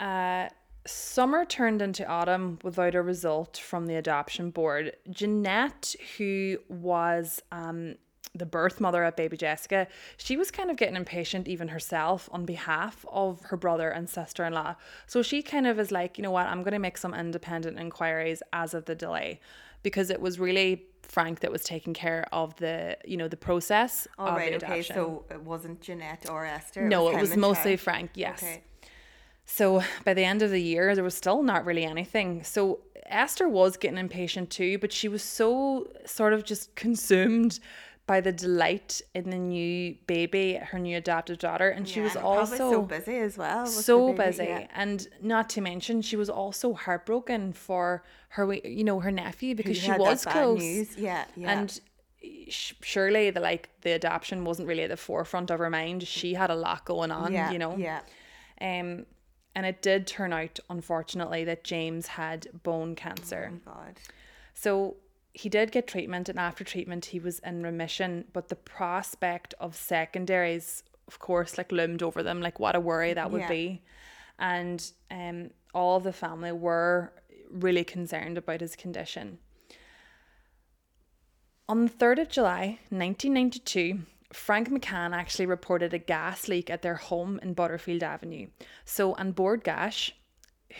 Uh, 0.00 0.48
summer 0.86 1.44
turned 1.44 1.82
into 1.82 2.06
autumn 2.06 2.58
without 2.62 2.94
a 2.94 3.02
result 3.02 3.56
from 3.58 3.86
the 3.86 3.96
adoption 3.96 4.50
board. 4.50 4.96
Jeanette, 5.10 5.94
who 6.16 6.58
was 6.68 7.42
um, 7.52 7.96
the 8.38 8.46
birth 8.46 8.80
mother 8.80 9.04
of 9.04 9.16
baby 9.16 9.36
Jessica, 9.36 9.86
she 10.16 10.36
was 10.36 10.50
kind 10.50 10.70
of 10.70 10.76
getting 10.76 10.96
impatient 10.96 11.48
even 11.48 11.68
herself 11.68 12.28
on 12.32 12.44
behalf 12.44 13.04
of 13.10 13.40
her 13.46 13.56
brother 13.56 13.90
and 13.90 14.08
sister 14.08 14.44
in 14.44 14.52
law. 14.52 14.76
So 15.06 15.22
she 15.22 15.42
kind 15.42 15.66
of 15.66 15.78
is 15.78 15.90
like, 15.90 16.18
you 16.18 16.22
know 16.22 16.30
what, 16.30 16.46
I'm 16.46 16.62
going 16.62 16.72
to 16.72 16.78
make 16.78 16.98
some 16.98 17.14
independent 17.14 17.78
inquiries 17.78 18.42
as 18.52 18.74
of 18.74 18.84
the 18.84 18.94
delay 18.94 19.40
because 19.82 20.10
it 20.10 20.20
was 20.20 20.38
really 20.38 20.86
Frank 21.02 21.40
that 21.40 21.52
was 21.52 21.62
taking 21.62 21.94
care 21.94 22.26
of 22.32 22.56
the, 22.56 22.96
you 23.04 23.16
know, 23.16 23.28
the 23.28 23.36
process 23.36 24.08
All 24.18 24.28
of 24.28 24.34
right, 24.34 24.58
the 24.58 24.66
okay, 24.66 24.82
so 24.82 25.24
it 25.30 25.40
wasn't 25.40 25.80
Jeanette 25.80 26.28
or 26.28 26.44
Esther. 26.44 26.82
no, 26.88 27.08
it 27.08 27.20
was 27.20 27.30
and 27.32 27.40
mostly 27.40 27.72
Chad. 27.72 27.80
Frank, 27.80 28.10
yes. 28.14 28.42
Okay. 28.42 28.62
So 29.44 29.82
by 30.04 30.12
the 30.12 30.24
end 30.24 30.42
of 30.42 30.50
the 30.50 30.60
year, 30.60 30.94
there 30.96 31.04
was 31.04 31.14
still 31.14 31.42
not 31.42 31.64
really 31.64 31.84
anything. 31.84 32.42
So 32.42 32.80
Esther 33.06 33.48
was 33.48 33.76
getting 33.76 33.98
impatient 33.98 34.50
too, 34.50 34.78
but 34.78 34.92
she 34.92 35.08
was 35.08 35.22
so 35.22 35.88
sort 36.04 36.32
of 36.32 36.44
just 36.44 36.74
consumed 36.74 37.60
by 38.06 38.20
the 38.20 38.30
delight 38.32 39.00
in 39.14 39.30
the 39.30 39.36
new 39.38 39.96
baby, 40.06 40.54
her 40.54 40.78
new 40.78 40.96
adopted 40.96 41.38
daughter, 41.40 41.68
and 41.70 41.88
she 41.88 41.98
Yeah, 42.00 42.04
was 42.04 42.16
and 42.16 42.24
also 42.24 42.56
so 42.56 42.82
busy 42.82 43.18
as 43.18 43.36
well. 43.36 43.66
so 43.66 44.12
baby, 44.12 44.16
busy 44.28 44.44
yeah. 44.44 44.66
and 44.74 45.08
not 45.20 45.48
to 45.50 45.60
mention 45.60 46.02
she 46.02 46.16
was 46.16 46.30
also 46.30 46.72
heartbroken 46.74 47.52
for 47.52 48.04
her 48.30 48.52
you 48.54 48.84
know 48.84 49.00
her 49.00 49.10
nephew 49.10 49.54
because 49.56 49.78
Who 49.78 49.92
she 49.92 49.98
was 49.98 50.24
close 50.24 50.60
news. 50.60 50.96
Yeah, 50.96 51.24
yeah. 51.36 51.52
and 51.60 51.80
sh- 52.48 52.74
surely 52.80 53.30
the 53.30 53.40
like 53.40 53.70
the 53.82 53.90
adoption 53.92 54.44
wasn't 54.44 54.68
really 54.68 54.82
at 54.84 54.90
the 54.90 54.96
forefront 54.96 55.50
of 55.50 55.58
her 55.58 55.70
mind 55.70 56.04
she 56.06 56.34
had 56.34 56.50
a 56.50 56.54
lot 56.54 56.84
going 56.84 57.10
on 57.10 57.32
yeah, 57.32 57.50
you 57.50 57.58
know 57.58 57.76
Yeah. 57.76 58.00
um, 58.60 59.06
and 59.56 59.64
it 59.64 59.80
did 59.80 60.06
turn 60.06 60.34
out, 60.34 60.60
unfortunately, 60.68 61.42
that 61.44 61.64
James 61.64 62.08
had 62.08 62.46
bone 62.62 62.94
cancer. 62.94 63.48
Oh 63.50 63.54
my 63.66 63.72
god. 63.72 64.00
So 64.52 64.96
he 65.36 65.50
did 65.50 65.70
get 65.70 65.86
treatment, 65.86 66.30
and 66.30 66.38
after 66.38 66.64
treatment, 66.64 67.04
he 67.06 67.20
was 67.20 67.40
in 67.40 67.62
remission. 67.62 68.24
But 68.32 68.48
the 68.48 68.56
prospect 68.56 69.52
of 69.60 69.76
secondaries, 69.76 70.82
of 71.08 71.18
course, 71.18 71.58
like 71.58 71.70
loomed 71.70 72.02
over 72.02 72.22
them, 72.22 72.40
like 72.40 72.58
what 72.58 72.74
a 72.74 72.80
worry 72.80 73.12
that 73.12 73.30
would 73.30 73.42
Yeah. 73.42 73.48
be. 73.48 73.82
And 74.38 74.90
um, 75.10 75.50
all 75.74 76.00
the 76.00 76.12
family 76.12 76.52
were 76.52 77.12
really 77.50 77.84
concerned 77.84 78.38
about 78.38 78.62
his 78.62 78.76
condition. 78.76 79.38
On 81.68 81.84
the 81.84 81.92
3rd 81.92 82.22
of 82.22 82.28
July, 82.30 82.78
1992, 82.88 83.98
Frank 84.32 84.70
McCann 84.70 85.14
actually 85.14 85.46
reported 85.46 85.92
a 85.92 85.98
gas 85.98 86.48
leak 86.48 86.70
at 86.70 86.80
their 86.80 86.94
home 86.94 87.38
in 87.42 87.52
Butterfield 87.52 88.02
Avenue. 88.02 88.46
So, 88.86 89.14
on 89.14 89.32
Bord 89.32 89.64
Gáis, 89.64 90.12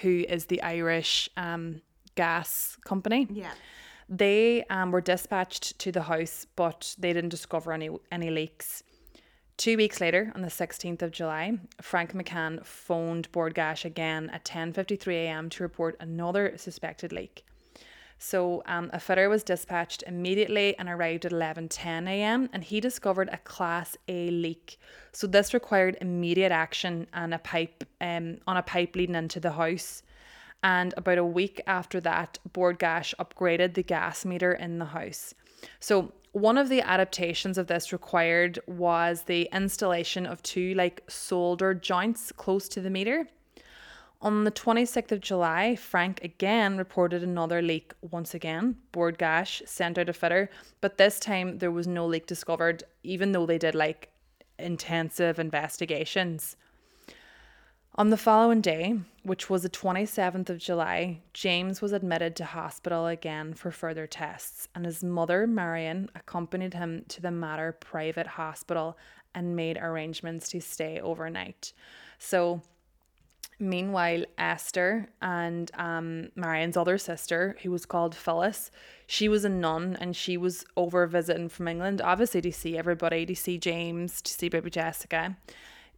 who 0.01 0.25
is 0.29 0.47
the 0.47 0.63
Irish 0.63 1.29
um, 1.37 1.83
gas 2.15 2.77
company, 2.87 3.27
Yeah. 3.31 3.53
They 4.09 4.65
um, 4.71 4.93
were 4.93 5.01
dispatched 5.01 5.79
to 5.81 5.91
the 5.91 6.03
house, 6.03 6.47
but 6.55 6.95
they 6.99 7.13
didn't 7.13 7.31
discover 7.31 7.73
any 7.73 7.91
any 8.13 8.31
leaks. 8.31 8.83
Two 9.57 9.79
weeks 9.79 10.03
later, 10.03 10.33
on 10.35 10.43
the 10.43 10.49
16th 10.49 11.01
of 11.01 11.11
July, 11.11 11.59
Frank 11.81 12.13
McCann 12.13 12.65
phoned 12.65 13.33
Bord 13.33 13.57
again 13.57 14.31
at 14.31 14.45
10:53 14.45 15.15
a.m. 15.15 15.49
to 15.51 15.63
report 15.63 15.97
another 15.99 16.57
suspected 16.57 17.11
leak. 17.11 17.45
So 18.19 18.63
um, 18.67 18.91
a 18.93 19.01
fitter 19.01 19.29
was 19.29 19.43
dispatched 19.43 20.03
immediately 20.07 20.79
and 20.79 20.89
arrived 20.89 21.25
at 21.25 21.33
11:10 21.33 22.09
a.m. 22.09 22.49
and 22.53 22.65
he 22.65 22.81
discovered 22.81 23.29
a 23.33 23.39
Class 23.39 23.97
A 24.09 24.31
leak. 24.31 24.79
So 25.13 25.27
this 25.27 25.53
required 25.53 25.99
immediate 26.01 26.53
action 26.53 27.07
and 27.13 27.35
a 27.35 27.39
pipe 27.39 27.85
um, 28.01 28.39
on 28.47 28.57
a 28.57 28.63
pipe 28.63 28.95
leading 28.95 29.17
into 29.17 29.41
the 29.41 29.53
house. 29.53 30.03
And 30.63 30.95
about 30.97 31.19
a 31.19 31.25
week 31.25 31.61
after 31.67 32.01
that, 32.01 32.39
Bord 32.53 32.79
Gáis 32.79 33.15
upgraded 33.21 33.75
the 33.75 33.83
gas 33.83 34.25
meter 34.25 34.53
in 34.53 34.79
the 34.79 34.87
house. 34.87 35.35
So 35.81 36.13
one 36.33 36.59
of 36.59 36.69
the 36.69 36.83
adaptations 36.83 37.57
of 37.57 37.67
this 37.67 37.93
required 37.93 38.59
was 38.67 39.23
the 39.23 39.49
installation 39.53 40.27
of 40.27 40.43
two 40.43 40.75
like 40.75 41.03
solder 41.09 41.73
joints 41.73 42.33
close 42.33 42.69
to 42.69 42.81
the 42.81 42.91
meter. 42.91 43.29
On 44.21 44.45
the 44.45 44.51
26th 44.51 45.13
of 45.13 45.21
July, 45.21 45.77
Frank 45.77 46.25
again 46.25 46.79
reported 46.79 47.23
another 47.23 47.63
leak 47.63 47.93
once 48.01 48.35
again. 48.35 48.77
Bord 48.93 49.19
Gáis 49.19 49.67
sent 49.69 49.99
out 49.99 50.09
a 50.09 50.13
fitter, 50.13 50.51
but 50.81 50.99
this 50.99 51.21
time 51.21 51.59
there 51.59 51.71
was 51.71 51.87
no 51.87 52.07
leak 52.07 52.27
discovered, 52.27 52.83
even 53.03 53.33
though 53.33 53.47
they 53.47 53.59
did 53.59 53.75
like 53.75 54.11
intensive 54.59 55.39
investigations. 55.39 56.57
On 57.99 58.11
the 58.11 58.19
following 58.19 58.61
day, 58.61 58.99
which 59.23 59.49
was 59.49 59.63
the 59.63 59.71
27th 59.71 60.51
of 60.51 60.59
July, 60.59 61.23
James 61.33 61.81
was 61.81 61.93
admitted 61.93 62.37
to 62.37 62.45
hospital 62.45 63.07
again 63.07 63.55
for 63.55 63.71
further 63.71 64.07
tests, 64.07 64.69
and 64.75 64.85
his 64.85 65.03
mother, 65.03 65.47
Marion, 65.47 66.11
accompanied 66.15 66.75
him 66.75 67.07
to 67.09 67.23
the 67.23 67.31
Mater 67.31 67.73
private 67.73 68.27
hospital 68.27 68.99
and 69.35 69.57
made 69.57 69.79
arrangements 69.79 70.51
to 70.51 70.61
stay 70.61 71.01
overnight. 71.01 71.73
So, 72.19 72.61
meanwhile, 73.59 74.25
Esther 74.37 75.09
and 75.23 75.71
um, 75.73 76.29
Marion's 76.35 76.77
other 76.77 76.99
sister, 76.99 77.57
who 77.63 77.71
was 77.71 77.87
called 77.87 78.15
Phyllis, 78.15 78.71
she 79.07 79.27
was 79.27 79.47
a 79.47 79.49
nun 79.49 79.97
and 79.99 80.15
she 80.15 80.37
was 80.37 80.67
over 80.77 81.07
visiting 81.07 81.49
from 81.49 81.67
England, 81.67 82.03
obviously 82.03 82.43
to 82.43 82.53
see 82.53 82.77
everybody, 82.77 83.25
to 83.25 83.35
see 83.35 83.57
James, 83.57 84.21
to 84.21 84.35
see 84.35 84.51
baby 84.51 84.69
Jessica 84.69 85.35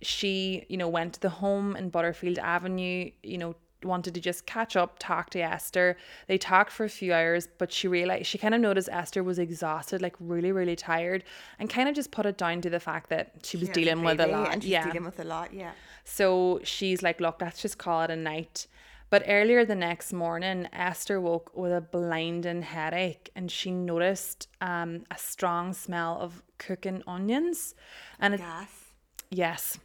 she, 0.03 0.65
you 0.69 0.77
know, 0.77 0.89
went 0.89 1.15
to 1.15 1.21
the 1.21 1.29
home 1.29 1.77
in 1.77 1.91
Butterfield 1.91 2.39
Avenue, 2.39 3.11
you 3.23 3.39
know, 3.39 3.55
wanted 3.85 4.15
to 4.15 4.21
just 4.21 4.47
catch 4.47 4.77
up, 4.77 4.97
talk 4.99 5.31
to 5.31 5.41
Esther. 5.41 5.97
They 6.27 6.39
talked 6.39 6.73
for 6.73 6.85
a 6.85 6.89
few 6.89 7.13
hours, 7.13 7.49
but 7.59 7.73
she 7.73 7.87
realized 7.87 8.27
she 8.27 8.39
kind 8.39 8.55
of 8.55 8.61
noticed 8.61 8.89
Esther 8.91 9.23
was 9.23 9.39
exhausted, 9.39 10.03
like 10.03 10.17
really, 10.19 10.53
really 10.53 10.77
tired, 10.77 11.25
and 11.59 11.71
kind 11.71 11.89
of 11.89 11.95
just 11.95 12.11
put 12.11 12.27
it 12.27 12.37
down 12.37 12.61
to 12.63 12.71
the 12.71 12.81
fact 12.81 13.11
that 13.11 13.33
she 13.43 13.57
was 13.57 13.69
dealing 13.69 14.03
with 14.03 14.21
a 14.21 14.27
lot. 14.27 14.53
And 14.53 14.63
she's 14.63 14.73
yeah. 14.73 14.85
dealing 14.85 15.05
with 15.05 15.21
a 15.21 15.25
lot, 15.25 15.53
yeah. 15.53 15.73
So 16.05 16.61
she's 16.65 17.03
like, 17.03 17.21
look, 17.21 17.41
let's 17.41 17.63
just 17.63 17.79
call 17.79 18.03
it 18.03 18.11
a 18.11 18.17
night. 18.17 18.67
But 19.11 19.25
earlier 19.27 19.65
the 19.65 19.75
next 19.75 20.13
morning, 20.13 20.69
Esther 20.73 21.19
woke 21.21 21.57
with 21.57 21.73
a 21.73 21.81
blinding 21.81 22.61
headache 22.61 23.31
and 23.35 23.51
she 23.51 23.71
noticed 23.71 24.49
um, 24.61 25.05
a 25.11 25.17
strong 25.17 25.73
smell 25.73 26.19
of 26.21 26.43
cooking 26.59 27.03
onions. 27.07 27.75
And 28.21 28.35
it, 28.35 28.39
Gas. 28.39 28.69
Yes. 29.31 29.79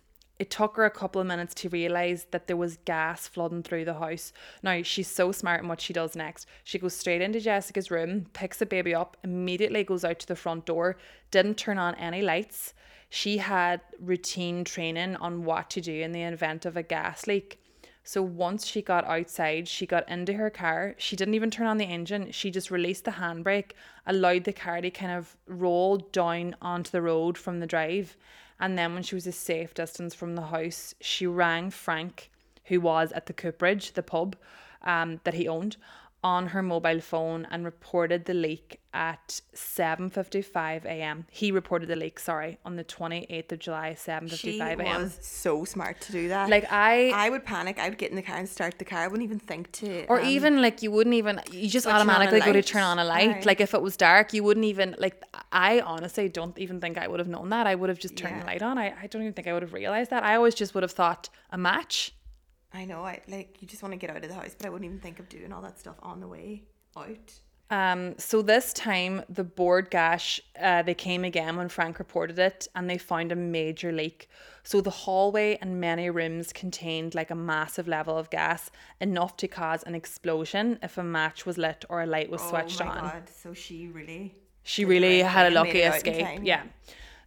It 0.43 0.49
took 0.49 0.75
her 0.75 0.83
a 0.83 0.89
couple 0.89 1.21
of 1.21 1.27
minutes 1.27 1.53
to 1.53 1.69
realise 1.69 2.25
that 2.31 2.47
there 2.47 2.57
was 2.57 2.75
gas 2.83 3.29
flooding 3.29 3.63
through 3.63 3.85
the 3.85 3.93
house. 3.93 4.33
Now, 4.61 4.81
she's 4.83 5.07
so 5.07 5.31
smart 5.31 5.61
in 5.61 5.69
what 5.69 5.79
she 5.79 5.93
does 5.93 6.17
next. 6.17 6.47
She 6.65 6.77
goes 6.77 6.93
straight 6.93 7.21
into 7.21 7.39
Jessica's 7.39 7.89
room, 7.89 8.25
picks 8.33 8.57
the 8.57 8.65
baby 8.65 8.93
up, 8.93 9.15
immediately 9.23 9.85
goes 9.85 10.03
out 10.03 10.19
to 10.19 10.27
the 10.27 10.35
front 10.35 10.65
door, 10.65 10.97
didn't 11.31 11.55
turn 11.55 11.77
on 11.77 11.95
any 11.95 12.21
lights. 12.21 12.73
She 13.09 13.37
had 13.37 13.79
routine 14.01 14.65
training 14.65 15.15
on 15.15 15.45
what 15.45 15.69
to 15.69 15.79
do 15.79 16.01
in 16.01 16.11
the 16.11 16.23
event 16.23 16.65
of 16.65 16.75
a 16.75 16.83
gas 16.83 17.25
leak. 17.25 17.61
So 18.03 18.21
once 18.21 18.67
she 18.67 18.81
got 18.81 19.05
outside, 19.05 19.69
she 19.69 19.85
got 19.85 20.09
into 20.09 20.33
her 20.33 20.49
car. 20.49 20.93
She 20.97 21.15
didn't 21.15 21.35
even 21.35 21.51
turn 21.51 21.67
on 21.67 21.77
the 21.77 21.85
engine. 21.85 22.33
She 22.33 22.51
just 22.51 22.69
released 22.69 23.05
the 23.05 23.11
handbrake, 23.11 23.71
allowed 24.05 24.43
the 24.43 24.51
car 24.51 24.81
to 24.81 24.91
kind 24.91 25.13
of 25.13 25.37
roll 25.47 25.99
down 25.99 26.57
onto 26.61 26.91
the 26.91 27.01
road 27.01 27.37
from 27.37 27.61
the 27.61 27.65
drive. 27.65 28.17
And 28.59 28.77
then 28.77 28.93
when 28.93 29.03
she 29.03 29.15
was 29.15 29.27
a 29.27 29.31
safe 29.31 29.73
distance 29.73 30.13
from 30.13 30.35
the 30.35 30.43
house, 30.43 30.95
she 31.01 31.27
rang 31.27 31.69
Frank, 31.69 32.29
who 32.65 32.79
was 32.79 33.11
at 33.11 33.25
the 33.25 33.33
Cooperage, 33.33 33.93
the 33.93 34.03
pub 34.03 34.35
um, 34.83 35.19
that 35.23 35.33
he 35.33 35.47
owned, 35.47 35.77
on 36.23 36.47
her 36.47 36.63
mobile 36.63 37.01
phone 37.01 37.45
and 37.51 37.65
reported 37.65 38.25
the 38.25 38.33
leak 38.33 38.79
at 38.93 39.41
7:55 39.55 40.85
a.m. 40.85 41.25
He 41.31 41.51
reported 41.51 41.87
the 41.89 41.95
leak, 41.95 42.19
sorry, 42.19 42.59
on 42.63 42.75
the 42.75 42.83
28th 42.83 43.51
of 43.51 43.59
July, 43.59 43.93
seven 43.95 44.29
fifty 44.29 44.59
five 44.59 44.79
a.m. 44.79 44.85
She 44.85 44.91
a.m. 44.91 45.01
was 45.03 45.17
so 45.21 45.65
smart 45.65 45.99
to 46.01 46.11
do 46.11 46.27
that. 46.29 46.49
Like 46.49 46.65
I 46.71 47.11
I 47.13 47.29
would 47.29 47.43
panic. 47.43 47.79
I 47.79 47.89
would 47.89 47.97
get 47.97 48.11
in 48.11 48.15
the 48.15 48.21
car 48.21 48.37
and 48.37 48.47
start 48.47 48.77
the 48.79 48.85
car. 48.85 48.99
I 48.99 49.07
wouldn't 49.07 49.23
even 49.23 49.39
think 49.39 49.71
to. 49.73 50.05
or 50.07 50.19
um, 50.21 50.27
even 50.27 50.61
like 50.61 50.81
you 50.81 50.91
wouldn't 50.91 51.15
even 51.15 51.41
you 51.51 51.69
just 51.69 51.83
switching 51.83 51.99
on 52.01 52.07
a 52.07 52.11
automatically 52.11 52.39
go 52.41 52.53
to 52.53 52.61
turn 52.61 52.83
on 52.83 52.99
a 52.99 53.05
light 53.05 53.29
Aye. 53.29 53.41
like 53.45 53.61
if 53.61 53.73
it 53.73 53.81
was 53.81 53.97
dark 53.97 54.33
you 54.33 54.43
wouldn't 54.43 54.65
even 54.65 54.95
like 54.99 55.21
i 55.51 55.79
honestly 55.81 56.29
don't 56.29 56.57
even 56.57 56.79
think 56.79 56.97
i 56.97 57.07
would 57.07 57.19
have 57.19 57.27
known 57.27 57.49
that 57.49 57.67
i 57.67 57.75
would 57.75 57.89
have 57.89 57.99
just 57.99 58.15
turned 58.15 58.41
the 58.41 58.45
light 58.45 58.61
on 58.61 58.77
I, 58.77 58.93
I 59.01 59.07
don't 59.07 59.21
even 59.21 59.33
think 59.33 59.47
i 59.47 59.53
would 59.53 59.61
have 59.61 59.73
realized 59.73 60.09
that 60.11 60.23
i 60.23 60.35
always 60.35 60.55
just 60.55 60.73
would 60.73 60.83
have 60.83 60.91
thought 60.91 61.29
a 61.51 61.57
match 61.57 62.13
I 62.73 62.85
know. 62.85 63.03
I 63.03 63.21
like 63.27 63.61
you 63.61 63.67
just 63.67 63.83
want 63.83 63.93
to 63.93 63.97
get 63.97 64.09
out 64.09 64.23
of 64.23 64.27
the 64.27 64.33
house, 64.35 64.55
but 64.57 64.65
I 64.67 64.69
wouldn't 64.69 64.85
even 64.89 64.99
think 64.99 65.19
of 65.19 65.29
doing 65.29 65.53
all 65.53 65.61
that 65.61 65.79
stuff 65.79 65.95
on 66.01 66.19
the 66.19 66.27
way 66.27 66.63
out. 66.97 67.33
um 67.71 68.13
so 68.17 68.41
this 68.41 68.73
time 68.73 69.23
the 69.29 69.43
Bord 69.43 69.89
Gáis 69.89 70.39
uh, 70.61 70.81
they 70.83 70.93
came 70.93 71.23
again 71.23 71.55
when 71.55 71.69
frank 71.69 71.97
reported 71.97 72.37
it 72.37 72.67
and 72.75 72.89
they 72.89 72.97
found 72.97 73.31
a 73.31 73.35
major 73.35 73.91
leak 73.91 74.27
so 74.63 74.81
the 74.81 74.89
hallway 74.89 75.57
and 75.61 75.79
many 75.79 76.09
rooms 76.09 76.51
contained 76.53 77.15
like 77.15 77.31
a 77.31 77.35
massive 77.35 77.87
level 77.87 78.17
of 78.17 78.29
gas 78.29 78.69
enough 78.99 79.37
to 79.37 79.47
cause 79.47 79.81
an 79.83 79.95
explosion 79.95 80.77
if 80.83 80.97
a 80.97 81.03
match 81.03 81.45
was 81.45 81.57
lit 81.57 81.85
or 81.89 82.01
a 82.01 82.05
light 82.05 82.29
was 82.29 82.41
switched 82.41 82.81
oh 82.81 82.85
my 82.85 82.97
on 82.97 83.03
god! 83.03 83.29
So 83.29 83.53
she 83.53 83.87
really. 83.87 84.35
she 84.63 84.83
really 84.85 85.19
had 85.21 85.45
a 85.45 85.49
thing 85.49 85.57
and 85.57 85.67
made 85.67 85.69
lucky 85.69 85.79
it 85.79 85.85
out 85.87 86.07
in 86.07 86.13
escape 86.13 86.39
yeah 86.43 86.63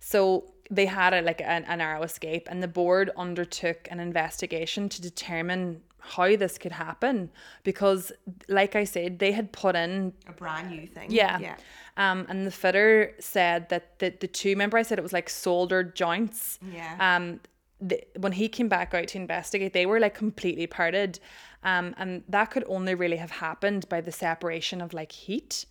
so 0.01 0.45
they 0.71 0.87
had 0.87 1.15
a 1.15 1.23
like 1.23 1.41
a, 1.41 1.65
a 1.67 1.77
narrow 1.77 2.03
escape 2.03 2.49
and 2.51 2.63
the 2.63 2.69
board 2.69 3.11
undertook 3.17 3.87
an 3.91 4.01
investigation 4.01 4.89
to 4.89 5.01
determine 5.01 5.81
how 5.99 6.37
this 6.37 6.57
could 6.59 6.73
happen 6.73 7.31
because 7.65 8.13
like 8.49 8.77
i 8.77 8.85
said 8.85 9.19
they 9.19 9.33
had 9.33 9.51
put 9.53 9.75
in 9.75 10.13
A 10.29 10.33
brand 10.33 10.71
new 10.71 10.87
thing. 10.87 11.11
yeah, 11.11 11.39
Yeah. 11.39 11.57
um 11.97 12.27
and 12.29 12.47
the 12.47 12.51
fitter 12.51 13.13
said 13.19 13.69
that 13.71 13.99
the, 13.99 14.11
the 14.21 14.29
two 14.29 14.51
remember 14.51 14.79
i 14.79 14.83
said 14.83 14.99
it 14.99 15.03
was 15.03 15.13
like 15.13 15.29
soldered 15.29 15.97
joints 15.97 16.59
Yeah. 16.73 16.97
um 17.01 17.41
the, 17.81 18.03
when 18.19 18.33
he 18.33 18.49
came 18.49 18.69
back 18.69 18.95
out 18.95 19.09
to 19.09 19.19
investigate 19.19 19.73
they 19.73 19.85
were 19.87 20.01
like 20.01 20.15
completely 20.15 20.67
parted 20.67 21.19
um 21.65 21.95
and 21.99 22.23
that 22.29 22.51
could 22.53 22.65
only 22.69 22.95
really 22.95 23.17
have 23.17 23.33
happened 23.33 23.89
by 23.89 24.01
the 24.01 24.13
separation 24.13 24.81
of 24.81 24.95
like 24.95 25.11
heat 25.13 25.67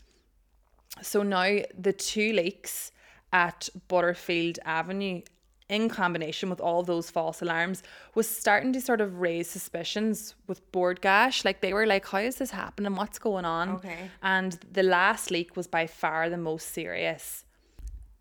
so 1.02 1.24
now 1.24 1.60
the 1.78 1.94
two 1.94 2.32
leaks 2.34 2.92
at 3.36 3.68
Butterfield 3.90 4.60
Avenue, 4.64 5.22
in 5.68 5.90
combination 5.90 6.50
with 6.50 6.62
all 6.62 6.84
those 6.84 7.10
false 7.10 7.42
alarms, 7.42 7.84
was 8.14 8.30
starting 8.30 8.72
to 8.72 8.80
sort 8.80 9.02
of 9.02 9.20
raise 9.20 9.50
suspicions 9.50 10.36
with 10.48 10.60
Bord 10.72 11.02
Gáis. 11.02 11.44
Like 11.44 11.60
they 11.60 11.74
were 11.74 11.86
like, 11.86 12.06
how 12.08 12.20
is 12.20 12.38
this 12.38 12.52
happening? 12.52 12.96
What's 12.96 13.20
going 13.20 13.44
on? 13.44 13.70
Okay. 13.72 14.10
And 14.22 14.58
the 14.72 14.84
last 14.84 15.32
leak 15.32 15.58
was 15.58 15.68
by 15.68 15.86
far 15.86 16.30
the 16.30 16.38
most 16.38 16.70
serious. 16.70 17.44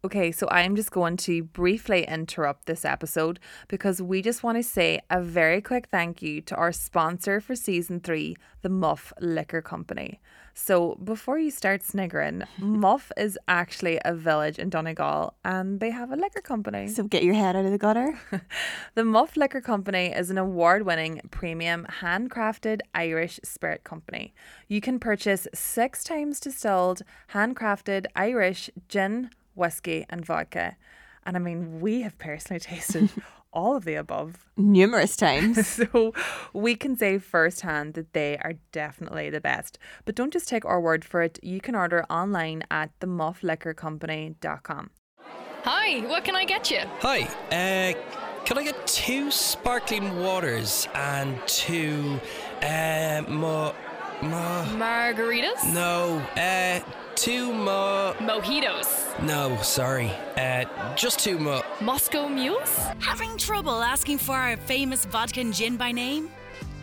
Okay, 0.05 0.33
so 0.33 0.47
I 0.49 0.61
am 0.61 0.77
just 0.77 0.91
going 0.91 1.17
to 1.19 1.43
briefly 1.43 2.05
interrupt 2.07 2.67
this 2.67 2.85
episode 2.85 3.41
because 3.69 4.03
we 4.03 4.21
just 4.21 4.43
want 4.43 4.59
to 4.59 4.63
say 4.63 5.01
a 5.09 5.23
very 5.23 5.63
quick 5.63 5.87
thank 5.91 6.21
you 6.21 6.43
to 6.43 6.55
our 6.57 6.73
sponsor 6.73 7.41
for 7.41 7.57
season 7.57 8.01
three, 8.01 8.37
the 8.61 8.69
Muff 8.69 9.15
Liquor 9.19 9.63
Company. 9.63 10.21
So 10.53 10.97
before 11.03 11.39
you 11.39 11.51
start 11.51 11.83
sniggering, 11.83 12.43
Muff 12.59 13.13
is 13.17 13.39
actually 13.49 13.99
a 14.05 14.15
village 14.15 14.59
in 14.59 14.69
Donegal 14.69 15.33
and 15.43 15.81
they 15.81 15.91
have 15.91 16.13
a 16.13 16.17
liquor 16.17 16.43
company. 16.43 16.89
So 16.89 17.05
get 17.05 17.25
your 17.25 17.33
head 17.33 17.57
out 17.57 17.65
of 17.65 17.71
the 17.71 17.79
gutter. 17.79 18.21
The 18.95 19.05
Muff 19.05 19.39
Liquor 19.39 19.63
Company 19.63 20.13
is 20.15 20.31
an 20.31 20.37
award 20.37 20.85
winning 20.85 21.23
premium 21.31 21.87
handcrafted 22.03 22.81
Irish 22.95 23.41
spirit 23.43 23.85
company. 23.85 24.35
You 24.69 24.83
can 24.83 25.01
purchase 25.01 25.49
six 25.55 26.05
times 26.05 26.41
distilled 26.41 27.01
handcrafted 27.33 28.05
Irish 28.15 28.69
gin, 28.89 29.31
whiskey, 29.55 30.07
and 30.11 30.25
vodka. 30.25 30.77
And 31.25 31.37
I 31.37 31.39
mean, 31.41 31.81
we 31.81 32.03
have 32.03 32.19
personally 32.19 32.61
tasted 32.73 33.11
all 33.53 33.77
of 33.77 33.85
the 33.85 33.95
above. 33.95 34.47
Numerous 34.57 35.17
times. 35.17 35.81
So 35.85 36.13
we 36.53 36.75
can 36.75 36.97
say 36.97 37.19
firsthand 37.19 37.95
that 37.95 38.13
they 38.13 38.37
are 38.39 38.55
definitely 38.73 39.31
the 39.31 39.41
best. 39.41 39.79
But 40.05 40.15
don't 40.17 40.33
just 40.33 40.49
take 40.49 40.65
our 40.65 40.81
word 40.81 41.05
for 41.05 41.23
it. 41.23 41.39
You 41.43 41.61
can 41.61 41.75
order 41.75 42.05
online 42.11 42.65
at 42.71 42.91
themuffliquorcompany.com. 43.01 44.91
Hi, 45.65 46.01
what 46.09 46.25
can 46.25 46.37
I 46.37 46.45
get 46.45 46.71
you? 46.71 46.81
Hi, 47.01 47.23
uh, 47.51 47.95
can 48.45 48.59
I 48.59 48.65
get 48.65 48.87
two 48.87 49.31
sparkling 49.31 50.21
waters 50.21 50.87
and 50.95 51.39
two 51.47 52.21
uh, 52.63 53.23
mo- 53.29 53.75
more. 54.21 54.65
Margaritas? 54.77 55.73
No, 55.73 56.19
uh, 56.37 56.81
two 57.25 57.51
more. 57.55 58.13
Mojitos? 58.21 58.87
No, 59.23 59.57
sorry. 59.63 60.11
Uh, 60.37 60.67
just 60.95 61.21
two 61.21 61.39
more. 61.39 61.63
Moscow 61.81 62.29
mules? 62.29 62.77
Having 63.01 63.39
trouble 63.39 63.83
asking 63.83 64.19
for 64.19 64.35
our 64.35 64.59
famous 64.59 65.07
vodka 65.07 65.41
and 65.41 65.55
gin 65.55 65.79
by 65.79 65.91
name? 65.91 66.29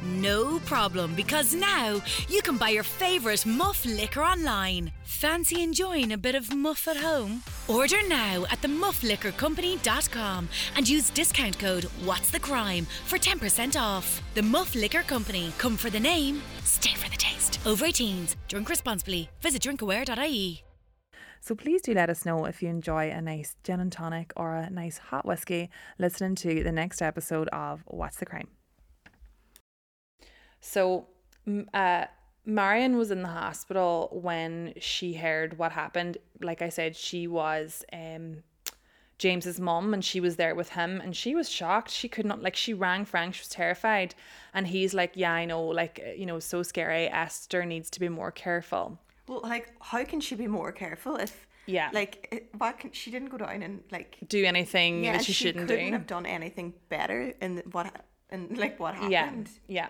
No 0.03 0.59
problem, 0.59 1.13
because 1.13 1.53
now 1.53 2.01
you 2.27 2.41
can 2.41 2.57
buy 2.57 2.69
your 2.69 2.83
favourite 2.83 3.45
Muff 3.45 3.85
liquor 3.85 4.23
online. 4.23 4.91
Fancy 5.03 5.61
enjoying 5.61 6.13
a 6.13 6.17
bit 6.17 6.33
of 6.33 6.53
Muff 6.55 6.87
at 6.87 6.97
home? 6.97 7.43
Order 7.67 8.07
now 8.07 8.45
at 8.49 8.61
themuffliquorcompany.com 8.61 10.49
and 10.75 10.89
use 10.89 11.11
discount 11.11 11.59
code 11.59 11.83
What's 12.03 12.31
the 12.31 12.39
Crime 12.39 12.87
for 13.05 13.19
10% 13.19 13.79
off. 13.79 14.23
The 14.33 14.41
Muff 14.41 14.73
Liquor 14.73 15.03
Company. 15.03 15.53
Come 15.59 15.77
for 15.77 15.91
the 15.91 15.99
name, 15.99 16.41
stay 16.63 16.95
for 16.95 17.09
the 17.09 17.17
taste. 17.17 17.59
Over 17.65 17.85
18s. 17.85 18.35
Drink 18.47 18.69
responsibly. 18.69 19.29
Visit 19.41 19.61
drinkaware.ie. 19.61 20.63
So 21.41 21.55
please 21.55 21.81
do 21.81 21.93
let 21.93 22.09
us 22.09 22.25
know 22.25 22.45
if 22.45 22.61
you 22.61 22.69
enjoy 22.69 23.09
a 23.09 23.21
nice 23.21 23.55
gin 23.63 23.79
and 23.79 23.91
tonic 23.91 24.31
or 24.35 24.55
a 24.55 24.69
nice 24.69 24.97
hot 24.97 25.25
whiskey 25.25 25.69
listening 25.99 26.35
to 26.35 26.63
the 26.63 26.71
next 26.71 27.01
episode 27.01 27.47
of 27.49 27.83
What's 27.85 28.17
the 28.17 28.25
Crime. 28.25 28.47
So, 30.61 31.07
uh, 31.73 32.05
Marion 32.45 32.97
was 32.97 33.11
in 33.11 33.21
the 33.21 33.27
hospital 33.27 34.09
when 34.21 34.73
she 34.79 35.13
heard 35.13 35.57
what 35.57 35.71
happened. 35.71 36.17
Like 36.39 36.61
I 36.61 36.69
said, 36.69 36.95
she 36.95 37.27
was 37.27 37.83
um, 37.93 38.37
James's 39.17 39.59
mum 39.59 39.93
and 39.93 40.03
she 40.03 40.19
was 40.19 40.35
there 40.37 40.55
with 40.55 40.69
him 40.69 41.01
and 41.01 41.15
she 41.15 41.35
was 41.35 41.49
shocked. 41.49 41.91
She 41.91 42.07
could 42.07 42.25
not, 42.25 42.41
like, 42.41 42.55
she 42.55 42.73
rang 42.73 43.05
Frank, 43.05 43.35
she 43.35 43.41
was 43.41 43.49
terrified. 43.49 44.15
And 44.53 44.67
he's 44.67 44.93
like, 44.93 45.11
Yeah, 45.15 45.31
I 45.33 45.45
know, 45.45 45.63
like, 45.63 46.01
uh, 46.05 46.11
you 46.11 46.25
know, 46.25 46.39
so 46.39 46.63
scary. 46.63 47.07
Esther 47.07 47.65
needs 47.65 47.89
to 47.91 47.99
be 47.99 48.09
more 48.09 48.31
careful. 48.31 48.99
Well, 49.27 49.41
like, 49.43 49.73
how 49.81 50.03
can 50.03 50.19
she 50.19 50.35
be 50.35 50.47
more 50.47 50.71
careful 50.71 51.15
if, 51.17 51.47
Yeah. 51.67 51.89
like, 51.93 52.49
why 52.57 52.71
can 52.71 52.91
she 52.91 53.11
didn't 53.11 53.29
go 53.29 53.37
down 53.37 53.61
and 53.61 53.83
like, 53.91 54.17
Do 54.27 54.43
anything 54.45 55.03
yeah, 55.03 55.11
that 55.11 55.17
and 55.17 55.25
she, 55.25 55.33
shouldn't 55.33 55.67
couldn't 55.67 55.85
do. 55.87 55.91
have 55.93 56.07
done 56.07 56.25
anything 56.25 56.73
better 56.89 57.33
in 57.41 57.61
what 57.71 58.03
and 58.31 58.57
like 58.57 58.79
what 58.79 58.95
happened. 58.95 59.49
Yeah. 59.67 59.83
Yeah. 59.83 59.89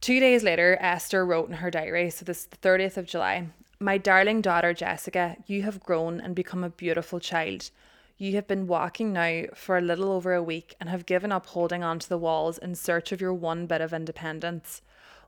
Two 0.00 0.18
days 0.18 0.42
later, 0.42 0.78
Esther 0.80 1.26
wrote 1.26 1.50
in 1.50 1.56
her 1.56 1.70
diary, 1.70 2.08
so 2.08 2.24
this 2.24 2.38
is 2.38 2.46
the 2.46 2.56
30th 2.56 2.96
of 2.96 3.04
July 3.04 3.48
My 3.78 3.98
darling 3.98 4.40
daughter 4.40 4.72
Jessica, 4.72 5.36
you 5.46 5.62
have 5.64 5.80
grown 5.80 6.22
and 6.22 6.34
become 6.34 6.64
a 6.64 6.70
beautiful 6.70 7.20
child. 7.20 7.70
You 8.16 8.34
have 8.36 8.48
been 8.48 8.66
walking 8.66 9.12
now 9.12 9.42
for 9.54 9.76
a 9.76 9.82
little 9.82 10.10
over 10.10 10.32
a 10.32 10.42
week 10.42 10.74
and 10.80 10.88
have 10.88 11.04
given 11.04 11.30
up 11.30 11.44
holding 11.44 11.84
on 11.84 11.98
to 11.98 12.08
the 12.08 12.16
walls 12.16 12.56
in 12.56 12.74
search 12.76 13.12
of 13.12 13.20
your 13.20 13.34
one 13.34 13.66
bit 13.66 13.82
of 13.82 13.92
independence. 13.92 14.80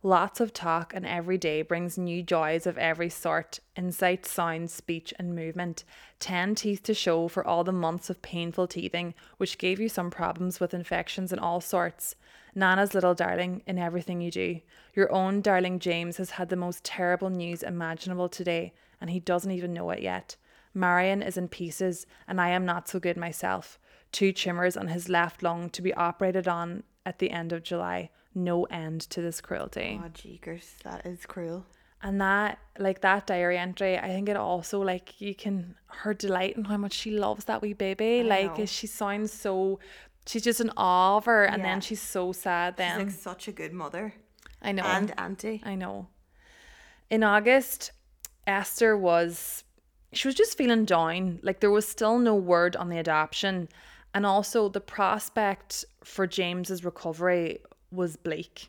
Lots 0.04 0.40
of 0.40 0.52
talk 0.52 0.92
and 0.96 1.06
every 1.06 1.38
day 1.38 1.62
brings 1.62 1.96
new 1.96 2.24
joys 2.24 2.66
of 2.66 2.76
every 2.76 3.08
sort 3.08 3.60
insight, 3.76 4.26
sound, 4.26 4.68
speech, 4.68 5.14
and 5.16 5.32
movement. 5.32 5.84
Ten 6.18 6.56
teeth 6.56 6.82
to 6.84 6.94
show 6.94 7.28
for 7.28 7.46
all 7.46 7.62
the 7.62 7.70
months 7.70 8.10
of 8.10 8.20
painful 8.20 8.66
teething, 8.66 9.14
which 9.36 9.58
gave 9.58 9.78
you 9.78 9.88
some 9.88 10.10
problems 10.10 10.58
with 10.58 10.74
infections 10.74 11.30
and 11.30 11.40
all 11.40 11.60
sorts. 11.60 12.16
Nana's 12.52 12.94
little 12.94 13.14
darling 13.14 13.62
in 13.64 13.78
everything 13.78 14.20
you 14.20 14.32
do. 14.32 14.60
Your 14.92 15.12
own 15.12 15.40
darling 15.40 15.78
James 15.78 16.16
has 16.16 16.30
had 16.30 16.48
the 16.48 16.56
most 16.56 16.82
terrible 16.82 17.30
news 17.30 17.62
imaginable 17.62 18.28
today, 18.28 18.72
and 19.00 19.08
he 19.08 19.20
doesn't 19.20 19.52
even 19.52 19.72
know 19.72 19.88
it 19.90 20.02
yet. 20.02 20.34
Marion 20.74 21.22
is 21.22 21.36
in 21.36 21.46
pieces, 21.46 22.08
and 22.26 22.40
I 22.40 22.48
am 22.48 22.66
not 22.66 22.88
so 22.88 22.98
good 22.98 23.16
myself. 23.16 23.78
Two 24.10 24.32
tumours 24.32 24.76
on 24.76 24.88
his 24.88 25.08
left 25.08 25.44
lung 25.44 25.70
to 25.70 25.80
be 25.80 25.94
operated 25.94 26.48
on 26.48 26.82
at 27.06 27.20
the 27.20 27.30
end 27.30 27.52
of 27.52 27.62
July. 27.62 28.10
No 28.34 28.64
end 28.64 29.02
to 29.10 29.20
this 29.20 29.40
cruelty. 29.40 30.00
Oh, 30.02 30.08
jeekers, 30.08 30.74
that 30.84 31.04
is 31.06 31.26
cruel. 31.26 31.66
And 32.02 32.20
that, 32.20 32.58
like 32.78 33.00
that 33.02 33.26
diary 33.26 33.58
entry, 33.58 33.96
I 33.96 34.08
think 34.08 34.28
it 34.28 34.36
also 34.36 34.80
like 34.80 35.20
you 35.20 35.34
can 35.34 35.76
her 35.86 36.12
delight 36.14 36.56
in 36.56 36.64
how 36.64 36.76
much 36.76 36.94
she 36.94 37.12
loves 37.12 37.44
that 37.44 37.62
wee 37.62 37.74
baby. 37.74 38.22
like 38.24 38.58
know. 38.58 38.66
she 38.66 38.86
sounds 38.88 39.32
so, 39.32 39.78
she's 40.26 40.42
just 40.42 40.60
in 40.60 40.70
awe 40.76 41.18
of 41.18 41.26
her, 41.26 41.44
and 41.44 41.58
Yeah. 41.62 41.68
then 41.68 41.80
she's 41.80 42.00
so 42.02 42.32
sad. 42.32 42.76
Then. 42.76 42.98
She's 42.98 43.14
like 43.14 43.22
such 43.22 43.48
a 43.48 43.52
good 43.52 43.72
mother 43.72 44.14
I 44.60 44.72
know, 44.72 44.82
and 44.84 45.12
auntie. 45.18 45.62
I 45.64 45.74
know. 45.76 46.08
In 47.10 47.22
August, 47.22 47.92
Esther 48.46 48.96
was 48.96 49.62
she 50.12 50.26
was 50.28 50.34
just 50.34 50.58
feeling 50.58 50.84
down. 50.84 51.38
Like 51.42 51.60
there 51.60 51.70
was 51.70 51.86
still 51.86 52.18
no 52.18 52.34
word 52.34 52.74
on 52.76 52.88
the 52.88 52.98
adoption, 52.98 53.68
and 54.12 54.26
also 54.26 54.68
the 54.68 54.80
prospect 54.80 55.84
for 56.02 56.26
James's 56.26 56.84
recovery 56.84 57.60
was 57.92 58.16
bleak. 58.16 58.68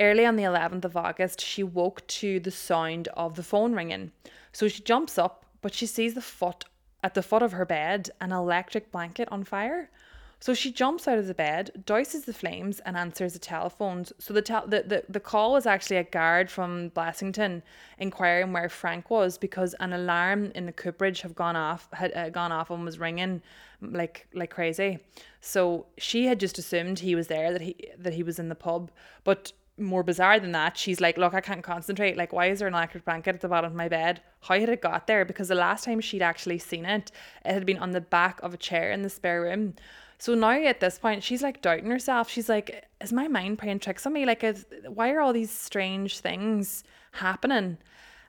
Early 0.00 0.24
on 0.24 0.36
the 0.36 0.44
11th 0.44 0.84
of 0.84 0.96
August, 0.96 1.40
she 1.40 1.62
woke 1.62 2.06
to 2.06 2.38
the 2.38 2.50
sound 2.50 3.08
of 3.08 3.34
the 3.36 3.42
phone 3.42 3.74
ringing. 3.74 4.12
So 4.52 4.68
she 4.68 4.82
jumps 4.82 5.18
up, 5.18 5.44
but 5.60 5.74
she 5.74 5.86
sees 5.86 6.14
the 6.14 6.20
foot 6.20 6.64
at 7.02 7.14
the 7.14 7.22
foot 7.22 7.42
of 7.42 7.52
her 7.52 7.64
bed 7.64 8.10
an 8.20 8.32
electric 8.32 8.90
blanket 8.90 9.28
on 9.30 9.44
fire. 9.44 9.90
So 10.40 10.54
she 10.54 10.70
jumps 10.70 11.08
out 11.08 11.18
of 11.18 11.26
the 11.26 11.34
bed, 11.34 11.82
douses 11.84 12.24
the 12.24 12.32
flames, 12.32 12.78
and 12.80 12.96
answers 12.96 13.32
the 13.32 13.40
telephones. 13.40 14.12
So 14.18 14.32
the, 14.32 14.42
the, 14.42 14.84
the 14.86 15.04
the 15.08 15.20
call 15.20 15.52
was 15.52 15.66
actually 15.66 15.96
a 15.96 16.04
guard 16.04 16.50
from 16.50 16.90
Blessington 16.90 17.62
inquiring 17.98 18.52
where 18.52 18.68
Frank 18.68 19.10
was 19.10 19.36
because 19.36 19.74
an 19.80 19.92
alarm 19.92 20.52
in 20.54 20.66
the 20.66 20.72
cooperage 20.72 21.22
have 21.22 21.34
gone 21.34 21.56
off 21.56 21.88
had 21.92 22.16
uh, 22.16 22.30
gone 22.30 22.52
off 22.52 22.70
and 22.70 22.84
was 22.84 22.98
ringing 22.98 23.42
like 23.80 24.28
like 24.32 24.50
crazy. 24.50 25.00
So 25.40 25.86
she 25.96 26.26
had 26.26 26.38
just 26.38 26.58
assumed 26.58 27.00
he 27.00 27.14
was 27.16 27.26
there 27.26 27.52
that 27.52 27.62
he 27.62 27.76
that 27.98 28.14
he 28.14 28.22
was 28.22 28.38
in 28.38 28.48
the 28.48 28.54
pub, 28.54 28.92
but 29.24 29.52
more 29.78 30.02
bizarre 30.02 30.40
than 30.40 30.52
that, 30.52 30.76
she's 30.76 31.00
like, 31.00 31.16
Look, 31.16 31.34
I 31.34 31.40
can't 31.40 31.62
concentrate. 31.62 32.16
Like, 32.16 32.32
why 32.32 32.46
is 32.46 32.58
there 32.58 32.68
an 32.68 32.74
electric 32.74 33.04
blanket 33.04 33.34
at 33.34 33.40
the 33.40 33.48
bottom 33.48 33.70
of 33.70 33.76
my 33.76 33.88
bed? 33.88 34.20
How 34.40 34.58
had 34.58 34.68
it 34.68 34.82
got 34.82 35.06
there? 35.06 35.24
Because 35.24 35.48
the 35.48 35.54
last 35.54 35.84
time 35.84 36.00
she'd 36.00 36.22
actually 36.22 36.58
seen 36.58 36.84
it, 36.84 37.10
it 37.44 37.52
had 37.52 37.66
been 37.66 37.78
on 37.78 37.92
the 37.92 38.00
back 38.00 38.40
of 38.42 38.54
a 38.54 38.56
chair 38.56 38.90
in 38.90 39.02
the 39.02 39.10
spare 39.10 39.42
room. 39.42 39.74
So 40.18 40.34
now 40.34 40.50
at 40.50 40.80
this 40.80 40.98
point, 40.98 41.22
she's 41.22 41.42
like 41.42 41.62
doubting 41.62 41.90
herself. 41.90 42.28
She's 42.28 42.48
like, 42.48 42.86
Is 43.00 43.12
my 43.12 43.28
mind 43.28 43.58
playing 43.58 43.78
tricks 43.78 44.06
on 44.06 44.12
me? 44.12 44.26
Like, 44.26 44.42
is, 44.42 44.66
why 44.86 45.10
are 45.12 45.20
all 45.20 45.32
these 45.32 45.50
strange 45.50 46.20
things 46.20 46.82
happening? 47.12 47.78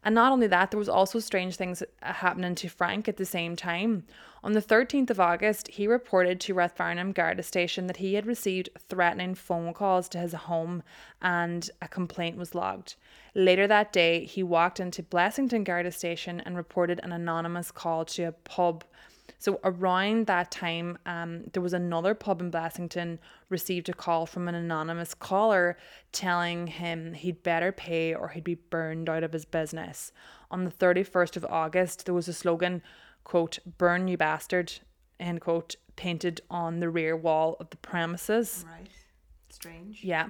And 0.04 0.16
not 0.16 0.32
only 0.32 0.48
that, 0.48 0.72
there 0.72 0.78
was 0.78 0.88
also 0.88 1.20
strange 1.20 1.58
things 1.58 1.84
happening 2.02 2.56
to 2.56 2.70
Frank 2.70 3.10
at 3.10 3.18
the 3.18 3.26
same 3.26 3.56
time. 3.56 4.06
On 4.44 4.54
the 4.54 4.62
13th 4.62 5.10
of 5.10 5.20
August, 5.20 5.68
he 5.68 5.88
reported 5.88 6.40
to 6.42 6.56
Rathfarnham 6.56 7.14
Garda 7.14 7.44
Station 7.44 7.88
that 7.88 7.98
he 7.98 8.14
had 8.14 8.26
received 8.26 8.70
threatening 8.88 9.36
phone 9.36 9.74
calls 9.74 10.08
to 10.10 10.18
his 10.18 10.32
home 10.32 10.84
and 11.22 11.70
a 11.82 11.90
complaint 11.90 12.38
was 12.38 12.56
logged. 12.56 12.96
Later 13.36 13.68
that 13.68 13.92
day, 13.92 14.24
he 14.24 14.42
walked 14.42 14.80
into 14.80 15.04
Blessington 15.04 15.66
Garda 15.66 15.92
Station 15.92 16.40
and 16.40 16.56
reported 16.56 17.02
an 17.04 17.12
anonymous 17.12 17.70
call 17.70 18.06
to 18.06 18.24
a 18.24 18.32
pub. 18.32 18.86
So 19.40 19.62
around 19.64 20.28
that 20.28 20.52
time, 20.52 20.98
um, 21.06 21.46
there 21.54 21.64
was 21.64 21.72
another 21.72 22.14
pub 22.14 22.42
in 22.42 22.52
Blessington 22.52 23.20
received 23.48 23.88
a 23.88 23.94
call 23.94 24.26
from 24.26 24.50
an 24.50 24.56
anonymous 24.56 25.14
caller 25.14 25.78
telling 26.12 26.68
him 26.68 27.14
he'd 27.14 27.42
better 27.42 27.72
pay 27.72 28.14
or 28.14 28.28
he'd 28.28 28.44
be 28.44 28.56
burned 28.56 29.10
out 29.10 29.24
of 29.24 29.32
his 29.32 29.46
business. 29.46 30.12
On 30.52 30.66
the 30.66 30.72
31st 30.72 31.38
of 31.38 31.46
August, 31.46 32.06
there 32.06 32.14
was 32.14 32.28
a 32.28 32.34
slogan, 32.34 32.82
quote, 33.24 33.60
burn 33.78 34.10
you 34.10 34.18
bastard, 34.18 34.74
end 35.22 35.40
quote, 35.40 35.78
painted 35.96 36.42
on 36.50 36.82
the 36.82 36.90
rear 36.90 37.16
wall 37.16 37.56
of 37.62 37.70
the 37.70 37.78
premises. 37.78 38.66
Right. 38.70 38.90
Strange. 39.50 40.04
Yeah. 40.04 40.28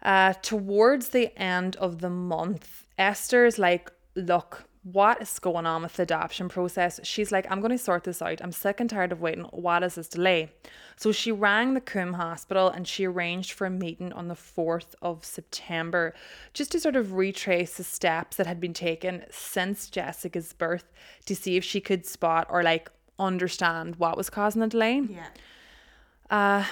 Uh, 0.00 0.32
towards 0.34 1.08
the 1.08 1.36
end 1.36 1.74
of 1.76 2.00
the 2.00 2.10
month, 2.10 2.86
Esther's 2.96 3.58
like, 3.58 3.90
look, 4.14 4.68
what 4.92 5.20
is 5.20 5.40
going 5.40 5.66
on 5.66 5.82
with 5.82 5.94
the 5.94 6.04
adoption 6.04 6.48
process? 6.48 7.00
She's 7.02 7.32
like, 7.32 7.44
I'm 7.50 7.60
going 7.60 7.72
to 7.72 7.78
sort 7.78 8.04
this 8.04 8.22
out. 8.22 8.40
I'm 8.40 8.52
sick 8.52 8.78
and 8.78 8.88
tired 8.88 9.10
of 9.10 9.20
waiting. 9.20 9.42
What 9.50 9.82
is 9.82 9.96
this 9.96 10.06
delay? 10.06 10.52
So 10.94 11.10
she 11.10 11.32
rang 11.32 11.74
the 11.74 11.80
Coombe 11.80 12.12
Hospital 12.12 12.68
and 12.68 12.86
she 12.86 13.04
arranged 13.04 13.50
for 13.52 13.66
a 13.66 13.70
meeting 13.70 14.12
on 14.12 14.28
the 14.28 14.34
4th 14.34 14.94
of 15.02 15.24
September 15.24 16.14
just 16.54 16.70
to 16.70 16.78
sort 16.78 16.94
of 16.94 17.14
retrace 17.14 17.76
the 17.76 17.82
steps 17.82 18.36
that 18.36 18.46
had 18.46 18.60
been 18.60 18.74
taken 18.74 19.24
since 19.28 19.90
Jessica's 19.90 20.52
birth 20.52 20.84
to 21.24 21.34
see 21.34 21.56
if 21.56 21.64
she 21.64 21.80
could 21.80 22.06
spot 22.06 22.46
or 22.48 22.62
like 22.62 22.88
understand 23.18 23.96
what 23.96 24.16
was 24.16 24.30
causing 24.30 24.60
the 24.60 24.68
delay. 24.68 25.02
Yeah. 26.30 26.66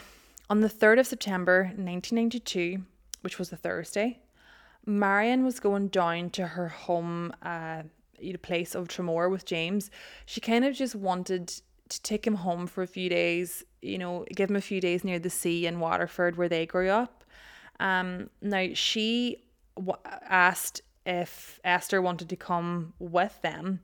On 0.50 0.60
the 0.60 0.68
3rd 0.68 1.00
of 1.00 1.06
September 1.08 1.64
1992, 1.64 2.82
which 3.22 3.40
was 3.40 3.50
a 3.50 3.56
Thursday, 3.56 4.20
Marion 4.86 5.44
was 5.44 5.58
going 5.58 5.88
down 5.88 6.30
to 6.30 6.48
her 6.48 6.68
home 6.68 7.32
uh, 7.42 7.82
place 8.42 8.74
of 8.74 8.88
Tramore 8.88 9.30
with 9.30 9.44
James. 9.44 9.90
She 10.26 10.40
kind 10.40 10.64
of 10.64 10.74
just 10.74 10.94
wanted 10.94 11.48
to 11.88 12.02
take 12.02 12.26
him 12.26 12.36
home 12.36 12.66
for 12.66 12.82
a 12.82 12.86
few 12.86 13.08
days, 13.08 13.64
you 13.82 13.98
know, 13.98 14.24
give 14.34 14.50
him 14.50 14.56
a 14.56 14.60
few 14.60 14.80
days 14.80 15.04
near 15.04 15.18
the 15.18 15.30
sea 15.30 15.66
in 15.66 15.80
Waterford 15.80 16.36
where 16.36 16.48
they 16.48 16.66
grew 16.66 16.88
up. 16.88 17.24
Um, 17.80 18.30
now, 18.40 18.68
she 18.74 19.44
w- 19.76 19.98
asked 20.04 20.80
if 21.04 21.60
Esther 21.64 22.00
wanted 22.00 22.28
to 22.30 22.36
come 22.36 22.94
with 22.98 23.40
them, 23.42 23.80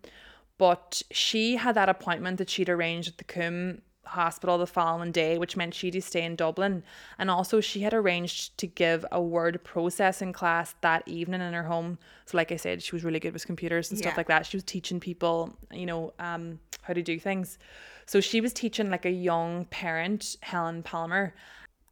but 0.59 1.03
she 1.11 1.57
had 1.57 1.75
that 1.75 1.89
appointment 1.89 2.39
that 2.39 2.51
she'd 2.51 2.69
arranged 2.69 3.09
at 3.09 3.19
the 3.19 3.25
Coombe 3.25 3.83
hospital 4.11 4.59
the 4.59 4.67
following 4.67 5.13
day, 5.13 5.39
which 5.39 5.57
meant 5.57 5.75
she 5.75 5.89
had 5.89 5.95
to 5.95 6.03
stay 6.03 6.25
in 6.25 6.37
Dublin. 6.37 6.83
And 7.19 7.31
also, 7.31 7.61
she 7.61 7.81
had 7.81 7.95
arranged 7.95 8.57
to 8.59 8.67
give 8.67 9.05
a 9.11 9.21
word 9.21 9.63
processing 9.65 10.33
class 10.33 10.75
that 10.81 11.03
evening 11.07 11.41
in 11.41 11.53
her 11.53 11.63
home. 11.63 11.99
So, 12.27 12.37
like 12.37 12.53
I 12.53 12.57
said, 12.57 12.83
she 12.83 12.95
was 12.95 13.05
really 13.05 13.21
good 13.21 13.33
with 13.33 13.47
computers 13.47 13.91
and 13.91 13.99
stuff 13.99 14.17
like 14.17 14.29
that. 14.29 14.47
She 14.47 14.57
was 14.57 14.65
teaching 14.65 15.01
people, 15.01 15.57
you 15.73 15.87
know, 15.87 16.13
um, 16.19 16.59
how 16.83 16.93
to 16.93 17.03
do 17.03 17.19
things. 17.19 17.59
So, 18.07 18.21
she 18.21 18.41
was 18.41 18.53
teaching 18.53 18.91
like 18.91 19.07
a 19.07 19.11
young 19.11 19.65
parent, 19.67 20.37
Helen 20.43 20.83
Palmer, 20.83 21.35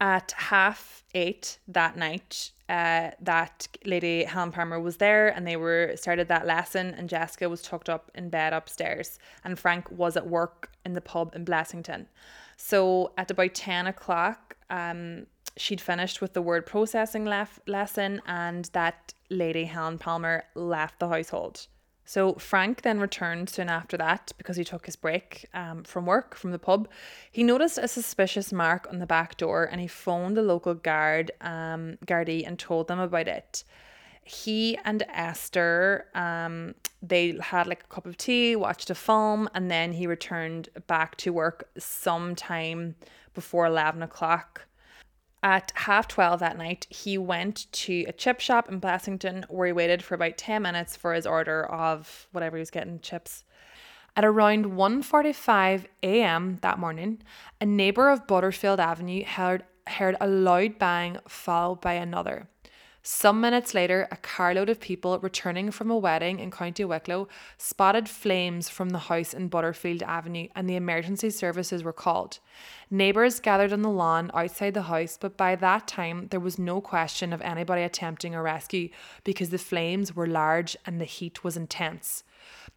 at 0.01 0.31
half 0.37 1.03
eight 1.13 1.59
that 1.67 1.97
night 1.97 2.51
uh, 2.69 3.11
that 3.19 3.67
lady 3.83 4.23
helen 4.23 4.51
palmer 4.51 4.79
was 4.79 4.97
there 4.97 5.29
and 5.29 5.45
they 5.45 5.55
were 5.55 5.93
started 5.95 6.27
that 6.27 6.45
lesson 6.45 6.93
and 6.93 7.09
jessica 7.09 7.49
was 7.49 7.61
tucked 7.61 7.89
up 7.89 8.11
in 8.13 8.29
bed 8.29 8.53
upstairs 8.53 9.17
and 9.43 9.57
frank 9.57 9.89
was 9.91 10.15
at 10.15 10.27
work 10.27 10.71
in 10.85 10.93
the 10.93 11.01
pub 11.01 11.33
in 11.35 11.45
blessington. 11.45 12.05
So 12.57 13.13
at 13.17 13.31
about 13.31 13.53
10 13.53 13.87
o'clock 13.87 14.55
um, 14.69 15.25
she'd 15.57 15.81
finished 15.81 16.21
with 16.21 16.33
the 16.33 16.41
word 16.41 16.65
processing 16.65 17.25
lef- 17.25 17.59
lesson 17.67 18.21
and 18.25 18.65
that 18.73 19.13
lady 19.29 19.65
helen 19.65 19.97
palmer 19.97 20.43
left 20.55 20.99
the 20.99 21.09
household 21.09 21.67
so 22.09 22.33
Frank 22.33 22.81
then 22.81 22.99
returned 22.99 23.51
soon 23.51 23.69
after 23.69 23.95
that 23.95 24.31
because 24.39 24.57
he 24.57 24.63
took 24.63 24.87
his 24.87 24.95
break 24.95 25.45
um, 25.53 25.83
from 25.83 26.07
work 26.07 26.33
from 26.33 26.49
the 26.49 26.57
pub. 26.57 26.89
He 27.31 27.43
noticed 27.43 27.77
a 27.77 27.87
suspicious 27.87 28.51
mark 28.51 28.87
on 28.89 28.97
the 28.97 29.05
back 29.05 29.37
door 29.37 29.69
and 29.71 29.79
he 29.79 29.85
phoned 29.85 30.35
the 30.35 30.41
local 30.41 30.73
guard 30.73 31.29
um, 31.39 31.99
Gardaí 32.07 32.47
and 32.47 32.57
told 32.57 32.87
them 32.87 32.97
about 32.99 33.27
it. 33.27 33.63
He 34.23 34.75
and 34.85 35.03
Esther 35.07 36.07
um, 36.15 36.73
they 37.03 37.37
had 37.39 37.67
like 37.67 37.83
a 37.83 37.93
cup 37.93 38.07
of 38.07 38.17
tea, 38.17 38.55
watched 38.55 38.89
a 38.89 38.95
film, 38.95 39.47
and 39.53 39.69
then 39.69 39.93
he 39.93 40.07
returned 40.07 40.69
back 40.87 41.15
to 41.17 41.31
work 41.31 41.69
sometime 41.77 42.95
before 43.35 43.67
eleven 43.67 44.01
o'clock. 44.01 44.65
At 45.41 45.71
half 45.75 46.07
12 46.09 46.41
that 46.41 46.57
night, 46.57 46.85
he 46.89 47.17
went 47.17 47.71
to 47.71 48.03
a 48.07 48.11
chip 48.11 48.41
shop 48.41 48.67
in 48.67 48.81
Blessington 48.81 49.45
where 49.47 49.67
he 49.67 49.73
waited 49.73 50.03
for 50.03 50.15
about 50.15 50.37
10 50.37 50.61
minutes 50.61 50.97
for 50.97 51.13
his 51.13 51.25
order 51.25 51.65
of 51.65 52.27
whatever 52.31 52.57
he 52.57 52.61
was 52.61 52.71
getting, 52.71 52.99
chips. 52.99 53.45
At 54.17 54.25
around 54.25 54.65
1:45 54.65 55.85
a.m. 56.03 56.57
that 56.61 56.77
morning, 56.77 57.21
a 57.61 57.65
neighbor 57.65 58.09
of 58.09 58.27
Butterfield 58.27 58.79
Avenue 58.81 59.23
heard, 59.23 59.63
heard 59.87 60.17
a 60.19 60.27
loud 60.27 60.77
bang 60.77 61.19
followed 61.25 61.79
by 61.79 61.93
another. 61.93 62.49
Some 63.01 63.39
minutes 63.39 63.73
later, 63.73 64.09
a 64.11 64.17
carload 64.17 64.69
of 64.69 64.81
people 64.81 65.17
returning 65.19 65.71
from 65.71 65.89
a 65.89 65.97
wedding 65.97 66.39
in 66.39 66.51
County 66.51 66.83
Wicklow 66.83 67.29
spotted 67.57 68.09
flames 68.09 68.67
from 68.67 68.89
the 68.89 68.99
house 68.99 69.33
in 69.33 69.47
Butterfield 69.47 70.03
Avenue 70.03 70.49
and 70.53 70.69
the 70.69 70.75
emergency 70.75 71.29
services 71.29 71.81
were 71.81 71.93
called. 71.93 72.39
Neighbours 72.91 73.39
gathered 73.39 73.71
on 73.71 73.83
the 73.83 73.89
lawn 73.89 74.31
outside 74.33 74.73
the 74.73 74.81
house, 74.83 75.17
but 75.19 75.37
by 75.37 75.55
that 75.55 75.87
time 75.87 76.27
there 76.29 76.41
was 76.41 76.59
no 76.59 76.81
question 76.81 77.31
of 77.31 77.41
anybody 77.41 77.83
attempting 77.83 78.35
a 78.35 78.41
rescue 78.41 78.89
because 79.23 79.49
the 79.49 79.57
flames 79.57 80.13
were 80.13 80.27
large 80.27 80.75
and 80.85 80.99
the 80.99 81.05
heat 81.05 81.41
was 81.41 81.55
intense. 81.55 82.25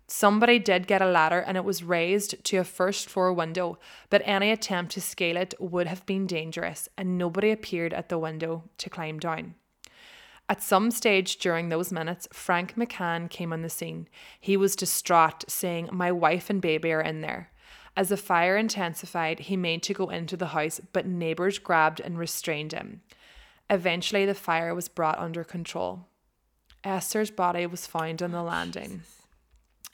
Somebody 0.06 0.60
did 0.60 0.86
get 0.86 1.02
a 1.02 1.10
ladder 1.10 1.40
and 1.40 1.56
it 1.56 1.64
was 1.64 1.82
raised 1.82 2.44
to 2.44 2.58
a 2.58 2.64
first 2.64 3.08
floor 3.08 3.32
window, 3.32 3.76
but 4.08 4.22
any 4.24 4.52
attempt 4.52 4.92
to 4.92 5.00
scale 5.00 5.36
it 5.36 5.54
would 5.58 5.88
have 5.88 6.06
been 6.06 6.28
dangerous 6.28 6.88
and 6.96 7.18
nobody 7.18 7.50
appeared 7.50 7.92
at 7.92 8.08
the 8.08 8.18
window 8.18 8.62
to 8.78 8.88
climb 8.88 9.18
down. 9.18 9.56
At 10.52 10.60
some 10.60 10.90
stage 10.90 11.38
during 11.38 11.70
those 11.70 11.90
minutes, 11.90 12.28
Frank 12.30 12.74
McCann 12.74 13.30
came 13.30 13.54
on 13.54 13.62
the 13.62 13.70
scene. 13.70 14.06
He 14.38 14.54
was 14.54 14.76
distraught, 14.76 15.46
saying, 15.48 15.88
My 15.90 16.12
wife 16.12 16.50
and 16.50 16.60
baby 16.60 16.92
are 16.92 17.00
in 17.00 17.22
there. 17.22 17.48
As 17.96 18.10
the 18.10 18.18
fire 18.18 18.58
intensified, 18.58 19.38
he 19.38 19.56
made 19.56 19.82
to 19.84 19.94
go 19.94 20.10
into 20.10 20.36
the 20.36 20.48
house, 20.48 20.78
but 20.92 21.06
neighbours 21.06 21.58
grabbed 21.58 22.00
and 22.00 22.18
restrained 22.18 22.72
him. 22.72 23.00
Eventually, 23.70 24.26
the 24.26 24.34
fire 24.34 24.74
was 24.74 24.88
brought 24.88 25.18
under 25.18 25.42
control. 25.42 26.04
Esther's 26.84 27.30
body 27.30 27.64
was 27.64 27.86
found 27.86 28.22
on 28.22 28.32
the 28.32 28.40
oh, 28.40 28.44
landing. 28.44 29.04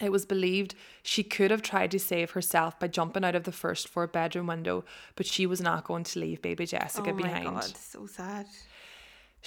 It 0.01 0.11
was 0.11 0.27
believed 0.27 0.75
she 1.05 1.23
could 1.23 1.53
have 1.53 1.63
tried 1.63 1.93
to 1.93 2.01
save 2.01 2.33
herself 2.33 2.81
by 2.81 2.89
jumping 2.89 3.25
out 3.25 3.37
of 3.37 3.45
the 3.45 3.53
first 3.53 3.87
floor 3.87 4.09
bedroom 4.09 4.49
window, 4.49 4.85
but 5.15 5.27
she 5.27 5.47
was 5.47 5.61
not 5.61 5.85
going 5.85 6.03
to 6.03 6.19
leave 6.19 6.43
baby 6.43 6.67
Jessica 6.67 7.11
oh 7.11 7.15
my 7.15 7.23
behind. 7.23 7.45
god, 7.45 7.77
so 7.77 8.07
sad. 8.07 8.47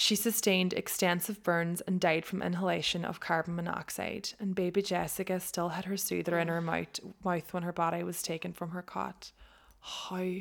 She 0.02 0.16
sustained 0.16 0.74
extensive 0.74 1.44
burns 1.44 1.80
and 1.82 2.00
died 2.00 2.26
from 2.26 2.42
inhalation 2.42 3.06
of 3.06 3.20
carbon 3.20 3.56
monoxide, 3.56 4.30
and 4.40 4.56
baby 4.56 4.82
Jessica 4.82 5.40
still 5.40 5.70
had 5.70 5.86
her 5.86 5.96
soother 5.96 6.40
in 6.40 6.48
her 6.48 6.60
mouth, 6.60 7.00
mouth 7.24 7.54
when 7.54 7.62
her 7.62 7.72
body 7.72 8.02
was 8.02 8.24
taken 8.24 8.52
from 8.52 8.72
her 8.72 8.82
cot. 8.82 9.32
How 9.80 10.38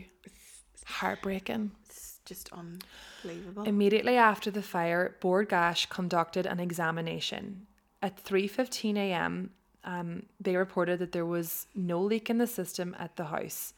heartbreaking. 0.87 1.73
It's 1.85 2.21
just 2.25 2.49
unbelievable. 2.55 3.65
Immediately 3.65 4.17
after 4.17 4.51
the 4.51 4.63
fire, 4.63 5.15
Bord 5.21 5.51
Gáis 5.51 5.87
conducted 5.87 6.47
an 6.47 6.59
examination. 6.59 7.67
At 8.01 8.25
3:15 8.25 8.97
a.m., 8.97 9.51
um, 9.85 10.23
they 10.41 10.57
reported 10.57 11.01
that 11.01 11.13
there 11.13 11.27
was 11.27 11.67
no 11.75 12.01
leak 12.01 12.31
in 12.31 12.39
the 12.39 12.47
system 12.47 12.97
at 12.99 13.17
the 13.17 13.27
house. 13.27 13.75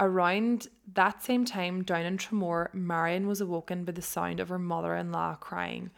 Around 0.00 0.68
that 0.94 1.22
same 1.22 1.44
time, 1.44 1.84
down 1.84 2.06
in 2.06 2.16
Tramore, 2.16 2.72
Marion 2.72 3.26
was 3.26 3.42
awoken 3.42 3.84
by 3.84 3.92
the 3.92 4.00
sound 4.00 4.40
of 4.40 4.48
her 4.48 4.58
mother-in-law 4.58 5.36
crying. 5.36 5.90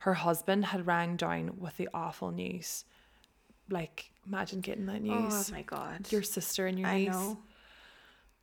Her 0.00 0.14
husband 0.14 0.66
had 0.66 0.86
rang 0.86 1.16
down 1.16 1.58
with 1.58 1.76
the 1.76 1.88
awful 1.92 2.30
news. 2.30 2.84
Like, 3.68 4.12
imagine 4.24 4.60
getting 4.60 4.86
that 4.86 5.02
oh 5.02 5.24
news. 5.24 5.50
oh 5.50 5.52
my 5.52 5.62
god. 5.62 6.10
Your 6.12 6.22
sister 6.22 6.68
and 6.68 6.78
your 6.78 6.88
I 6.88 6.98
niece. 6.98 7.08
know. 7.10 7.38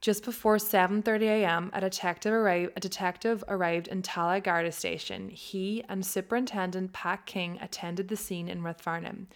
Just 0.01 0.25
before 0.25 0.58
7:30 0.58 1.21
a.m., 1.21 1.71
a 1.73 1.80
detective 1.80 2.34
arrived. 2.34 2.73
A 2.75 2.82
detective 2.82 3.41
arrived 3.47 3.88
in 3.88 4.01
Tallaght 4.01 4.43
Garda 4.43 4.73
station. 4.73 5.30
He 5.30 5.82
and 5.88 6.06
Superintendent 6.06 6.91
Pat 6.91 7.25
King 7.25 7.58
attended 7.62 8.10
the 8.10 8.17
scene 8.17 8.49
in 8.49 8.62
Rathfarnham. 8.62 9.28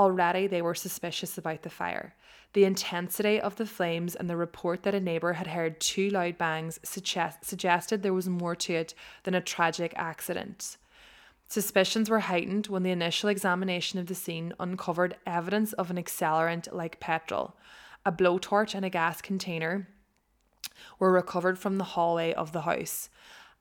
Already, 0.00 0.46
they 0.46 0.62
were 0.62 0.74
suspicious 0.74 1.36
about 1.36 1.60
the 1.60 1.68
fire. 1.68 2.14
The 2.54 2.64
intensity 2.64 3.38
of 3.38 3.56
the 3.56 3.66
flames 3.66 4.14
and 4.14 4.30
the 4.30 4.36
report 4.36 4.82
that 4.82 4.94
a 4.94 5.00
neighbour 5.00 5.34
had 5.34 5.48
heard 5.48 5.78
two 5.78 6.08
loud 6.08 6.38
bangs 6.38 6.80
suggest- 6.82 7.44
suggested 7.44 8.02
there 8.02 8.14
was 8.14 8.26
more 8.26 8.56
to 8.56 8.72
it 8.72 8.94
than 9.24 9.34
a 9.34 9.42
tragic 9.42 9.92
accident. 9.96 10.78
Suspicions 11.48 12.08
were 12.08 12.20
heightened 12.20 12.68
when 12.68 12.82
the 12.82 12.90
initial 12.90 13.28
examination 13.28 13.98
of 13.98 14.06
the 14.06 14.14
scene 14.14 14.54
uncovered 14.58 15.18
evidence 15.26 15.74
of 15.74 15.90
an 15.90 15.98
accelerant 15.98 16.72
like 16.72 16.98
petrol. 16.98 17.58
A 18.06 18.10
blowtorch 18.10 18.74
and 18.74 18.86
a 18.86 18.90
gas 18.90 19.20
container 19.20 19.86
were 20.98 21.12
recovered 21.12 21.58
from 21.58 21.76
the 21.76 21.84
hallway 21.84 22.32
of 22.32 22.52
the 22.52 22.62
house. 22.62 23.10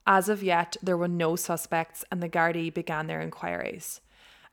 As 0.07 0.29
of 0.29 0.41
yet, 0.41 0.77
there 0.81 0.95
were 0.95 1.09
no 1.09 1.35
suspects, 1.35 2.05
and 2.09 2.23
the 2.23 2.29
Gardaí 2.29 2.73
began 2.73 3.07
their 3.07 3.19
inquiries. 3.19 3.99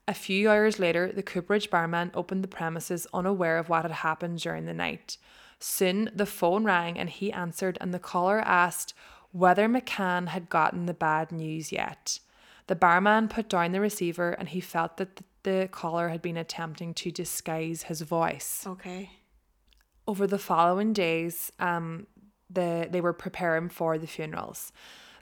A 0.08 0.14
few 0.14 0.48
hours 0.48 0.78
later, 0.78 1.10
the 1.12 1.22
Cooperage 1.22 1.68
barman 1.68 2.10
opened 2.14 2.44
the 2.44 2.48
premises 2.48 3.06
unaware 3.12 3.58
of 3.58 3.68
what 3.68 3.82
had 3.82 3.90
happened 3.90 4.38
during 4.38 4.64
the 4.66 4.74
night. 4.74 5.16
Soon 5.58 6.10
the 6.14 6.26
phone 6.26 6.64
rang 6.64 6.98
and 6.98 7.10
he 7.10 7.32
answered, 7.32 7.76
and 7.80 7.92
the 7.92 7.98
caller 7.98 8.40
asked 8.40 8.94
whether 9.32 9.68
McCann 9.68 10.28
had 10.28 10.48
gotten 10.48 10.86
the 10.86 10.94
bad 10.94 11.32
news 11.32 11.72
yet. 11.72 12.20
The 12.68 12.76
barman 12.76 13.28
put 13.28 13.48
down 13.48 13.72
the 13.72 13.80
receiver 13.80 14.30
and 14.32 14.48
he 14.48 14.60
felt 14.60 14.96
that 14.98 15.16
th- 15.16 15.26
the 15.42 15.68
caller 15.70 16.08
had 16.08 16.22
been 16.22 16.36
attempting 16.36 16.92
to 16.94 17.10
disguise 17.12 17.84
his 17.84 18.00
voice 18.00 18.64
Okay. 18.66 19.10
over 20.08 20.26
the 20.26 20.38
following 20.38 20.92
days, 20.92 21.52
um, 21.60 22.06
the 22.50 22.88
they 22.90 23.00
were 23.00 23.12
preparing 23.12 23.68
for 23.68 23.98
the 23.98 24.06
funerals. 24.06 24.72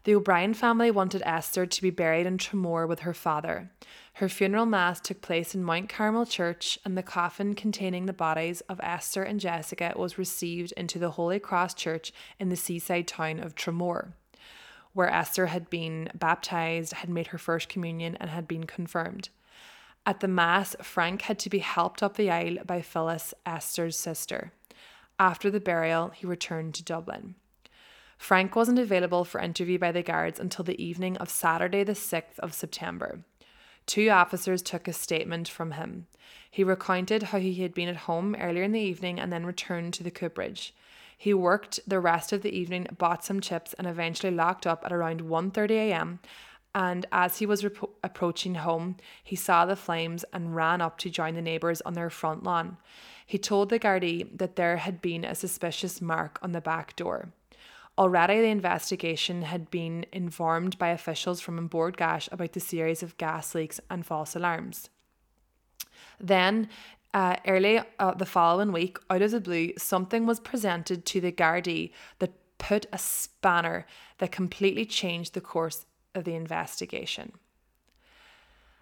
The 0.05 0.15
O'Brien 0.15 0.53
family 0.53 0.91
wanted 0.91 1.23
Esther 1.25 1.65
to 1.65 1.83
be 1.83 1.89
buried 1.89 2.27
in 2.27 2.37
Tramore 2.37 2.87
with 2.87 3.01
her 3.01 3.15
father. 3.15 3.71
Her 4.15 4.29
funeral 4.29 4.67
mass 4.67 5.01
took 5.01 5.23
place 5.23 5.55
in 5.55 5.65
Mount 5.65 5.89
Carmel 5.89 6.27
Church, 6.27 6.79
and 6.85 6.97
the 6.97 7.03
coffin 7.03 7.55
containing 7.55 8.05
the 8.05 8.13
bodies 8.13 8.61
of 8.69 8.79
Esther 8.83 9.23
and 9.23 9.41
Jessica 9.41 9.95
was 9.97 10.19
received 10.19 10.73
into 10.73 10.99
the 10.99 11.13
Holy 11.13 11.39
Cross 11.39 11.75
Church 11.75 12.13
in 12.39 12.51
the 12.51 12.57
seaside 12.57 13.09
town 13.09 13.41
of 13.41 13.55
Tramore, 13.55 14.13
where 14.93 15.09
Esther 15.09 15.47
had 15.47 15.71
been 15.71 16.11
baptized, 16.15 16.93
had 16.93 17.09
made 17.09 17.29
her 17.29 17.39
first 17.39 17.71
communion, 17.71 18.15
and 18.17 18.29
had 18.29 18.47
been 18.47 18.65
confirmed. 18.65 19.31
At 20.05 20.21
the 20.21 20.29
Mass, 20.29 20.77
Frank 20.83 21.23
had 21.23 21.39
to 21.39 21.49
be 21.49 21.61
helped 21.61 22.03
up 22.03 22.19
the 22.19 22.31
aisle 22.31 22.59
by 22.67 22.83
Phyllis, 22.83 23.33
Esther's 23.47 23.99
sister. 23.99 24.53
After 25.19 25.51
the 25.51 25.61
burial, 25.61 26.11
he 26.11 26.27
returned 26.27 26.75
to 26.75 26.85
Dublin. 26.85 27.37
Frank 28.19 28.57
wasn't 28.57 28.79
available 28.79 29.25
for 29.25 29.41
interview 29.41 29.79
by 29.79 29.93
the 29.93 30.03
guards 30.03 30.41
until 30.41 30.65
the 30.65 30.83
evening 30.83 31.17
of 31.19 31.29
Saturday, 31.29 31.85
the 31.85 31.93
6th 31.93 32.39
of 32.39 32.55
September. 32.55 33.21
Two 33.87 34.09
officers 34.09 34.63
took 34.63 34.89
a 34.89 34.93
statement 34.93 35.49
from 35.49 35.73
him. 35.73 36.07
He 36.51 36.65
recounted 36.65 37.25
how 37.25 37.39
he 37.39 37.55
had 37.55 37.75
been 37.75 37.89
at 37.89 37.97
home 37.97 38.35
earlier 38.37 38.63
in 38.63 38.73
the 38.73 38.81
evening 38.81 39.21
and 39.21 39.33
then 39.33 39.45
returned 39.45 39.93
to 39.95 40.03
the 40.03 40.11
Cooperage. 40.11 40.75
He 41.17 41.35
worked 41.35 41.81
the 41.87 42.01
rest 42.01 42.33
of 42.33 42.43
the 42.43 42.57
evening, 42.57 42.87
bought 42.97 43.25
some 43.25 43.41
chips, 43.41 43.75
and 43.75 43.87
eventually 43.87 44.35
locked 44.35 44.67
up 44.67 44.85
at 44.85 44.93
around 44.93 45.21
1:30 45.21 45.71
a.m. 45.71 46.21
And 46.75 47.07
as 47.13 47.39
he 47.39 47.47
was 47.47 47.63
repro- 47.63 47.91
approaching 48.03 48.57
home, 48.57 48.97
he 49.23 49.37
saw 49.37 49.65
the 49.65 49.77
flames 49.77 50.25
and 50.33 50.57
ran 50.57 50.81
up 50.81 50.99
to 50.99 51.11
join 51.11 51.35
the 51.35 51.43
neighbours 51.43 51.81
on 51.83 51.95
their 51.95 52.11
front 52.11 52.43
lawn. 52.43 52.79
he 53.27 53.39
told 53.39 53.71
the 53.71 53.79
Gardaí 53.79 54.37
that 54.37 54.57
there 54.57 54.77
had 54.77 55.01
been 55.01 55.25
a 55.25 55.35
suspicious 55.35 56.01
mark 56.01 56.39
on 56.43 56.53
the 56.53 56.61
back 56.61 56.95
door. 56.95 57.33
Already, 57.97 58.41
the 58.41 58.49
investigation 58.49 59.43
had 59.43 59.71
been 59.71 60.05
informed 60.13 60.79
by 60.79 60.89
officials 60.89 61.41
from 61.41 61.69
Bord 61.69 61.97
Gáis 61.97 62.33
about 62.33 62.53
the 62.53 62.61
series 62.61 63.03
of 63.05 63.17
gas 63.19 63.55
leaks 63.55 63.81
and 63.89 64.05
false 64.05 64.35
alarms. 64.35 64.91
Then, 66.19 66.69
uh, 67.13 67.37
early 67.47 67.81
uh, 68.01 68.15
the 68.15 68.27
following 68.27 68.73
week, 68.73 68.99
out 69.09 69.23
of 69.23 69.31
the 69.31 69.41
blue, 69.41 69.73
something 69.79 70.27
was 70.27 70.41
presented 70.41 71.07
to 71.07 71.21
the 71.21 71.31
Gardaí 71.31 71.93
that 72.19 72.33
put 72.59 72.87
a 72.93 72.99
spanner 72.99 73.87
that 74.19 74.33
completely 74.33 74.85
changed 74.85 75.35
the 75.35 75.41
course 75.41 75.87
of 76.17 76.25
the 76.25 76.35
investigation. 76.35 77.33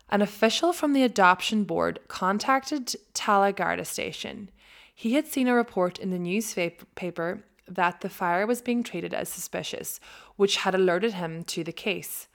An 0.09 0.23
official 0.23 0.73
from 0.73 0.95
the 0.95 1.03
adoption 1.03 1.65
board 1.65 2.01
contacted 2.09 2.95
Tallaght 3.15 3.57
Garda 3.57 3.85
station. 3.85 4.51
He 4.95 5.15
had 5.15 5.27
seen 5.27 5.49
a 5.49 5.55
report 5.55 5.99
in 5.99 6.11
the 6.11 6.19
newspaper 6.19 7.45
that 7.69 8.01
the 8.01 8.09
fire 8.09 8.47
was 8.47 8.63
being 8.63 8.83
treated 8.83 9.15
as 9.15 9.29
suspicious, 9.29 10.01
which 10.37 10.59
had 10.59 10.75
alerted 10.75 11.15
him 11.15 11.45
to 11.45 11.65
the 11.65 11.73
case. 11.73 12.29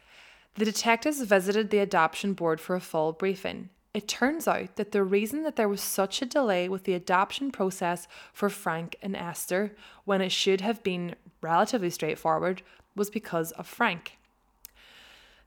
The 0.56 0.66
detectives 0.66 1.22
visited 1.22 1.70
the 1.70 1.80
adoption 1.80 2.34
board 2.34 2.60
for 2.60 2.76
a 2.76 2.82
full 2.82 3.14
briefing. 3.14 3.70
It 3.94 4.08
turns 4.08 4.48
out 4.48 4.76
that 4.76 4.92
the 4.92 5.04
reason 5.04 5.44
that 5.44 5.56
there 5.56 5.70
was 5.70 5.82
such 5.82 6.22
a 6.22 6.26
delay 6.26 6.70
with 6.70 6.84
the 6.84 6.94
adoption 6.94 7.52
process 7.52 8.08
for 8.34 8.50
Frank 8.50 8.96
and 9.02 9.16
Esther, 9.16 9.76
when 10.06 10.22
it 10.22 10.32
should 10.32 10.62
have 10.62 10.84
been 10.84 11.16
relatively 11.42 11.90
straightforward, 11.90 12.62
was 12.96 13.10
because 13.10 13.52
of 13.54 13.68
Frank. 13.68 14.18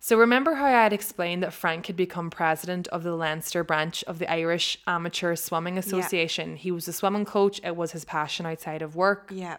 So, 0.03 0.17
remember 0.17 0.55
how 0.55 0.65
I 0.65 0.71
had 0.71 0.95
explained 0.95 1.43
that 1.43 1.53
Frank 1.53 1.87
had 1.87 1.97
become 1.97 2.31
president 2.31 2.89
of 2.89 3.03
the 3.03 3.15
Leinster 3.15 3.63
branch 3.63 4.03
of 4.05 4.19
the 4.19 4.33
Irish 4.33 4.79
Amateur 4.87 5.37
Swimming 5.37 5.77
Association? 5.77 6.57
He 6.57 6.71
was 6.71 6.89
a 6.89 6.93
swimming 6.93 7.27
coach, 7.27 7.61
it 7.63 7.77
was 7.77 7.93
his 7.93 8.07
passion 8.07 8.47
outside 8.47 8.81
of 8.81 8.97
work. 8.97 9.31
Yeah. 9.31 9.59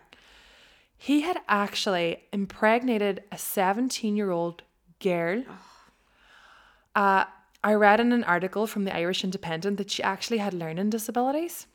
He 1.03 1.21
had 1.21 1.41
actually 1.47 2.25
impregnated 2.31 3.23
a 3.31 3.37
17 3.39 4.15
year 4.15 4.29
old 4.29 4.61
girl. 4.99 5.43
Uh, 6.95 7.23
I 7.63 7.73
read 7.73 7.99
in 7.99 8.11
an 8.11 8.23
article 8.23 8.67
from 8.67 8.83
the 8.83 8.95
Irish 8.95 9.23
Independent 9.23 9.77
that 9.77 9.89
she 9.89 10.03
actually 10.03 10.37
had 10.37 10.53
learning 10.53 10.91
disabilities. 10.91 11.65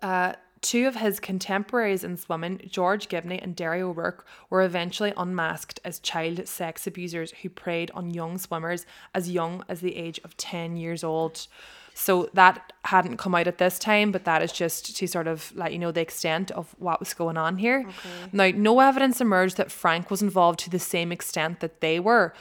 Uh, 0.00 0.34
two 0.60 0.86
of 0.86 0.94
his 0.94 1.18
contemporaries 1.18 2.04
in 2.04 2.16
swimming, 2.16 2.60
George 2.70 3.08
Gibney 3.08 3.42
and 3.42 3.56
Derry 3.56 3.82
O'Rourke, 3.82 4.24
were 4.50 4.62
eventually 4.62 5.12
unmasked 5.16 5.80
as 5.84 5.98
child 5.98 6.46
sex 6.46 6.86
abusers 6.86 7.32
who 7.42 7.48
preyed 7.48 7.90
on 7.90 8.14
young 8.14 8.38
swimmers 8.38 8.86
as 9.16 9.30
young 9.30 9.64
as 9.68 9.80
the 9.80 9.96
age 9.96 10.20
of 10.22 10.36
10 10.36 10.76
years 10.76 11.02
old. 11.02 11.48
So 11.94 12.30
that 12.34 12.72
hadn't 12.84 13.18
come 13.18 13.34
out 13.34 13.46
at 13.46 13.58
this 13.58 13.78
time, 13.78 14.12
but 14.12 14.24
that 14.24 14.42
is 14.42 14.50
just 14.52 14.96
to 14.96 15.06
sort 15.06 15.26
of 15.28 15.52
let 15.54 15.72
you 15.72 15.78
know 15.78 15.92
the 15.92 16.00
extent 16.00 16.50
of 16.50 16.74
what 16.78 17.00
was 17.00 17.14
going 17.14 17.36
on 17.36 17.58
here. 17.58 17.86
Now, 18.32 18.48
no 18.54 18.80
evidence 18.80 19.20
emerged 19.20 19.56
that 19.58 19.70
Frank 19.70 20.10
was 20.10 20.22
involved 20.22 20.58
to 20.60 20.70
the 20.70 20.78
same 20.78 21.12
extent 21.12 21.60
that 21.60 21.80
they 21.80 22.00
were, 22.00 22.32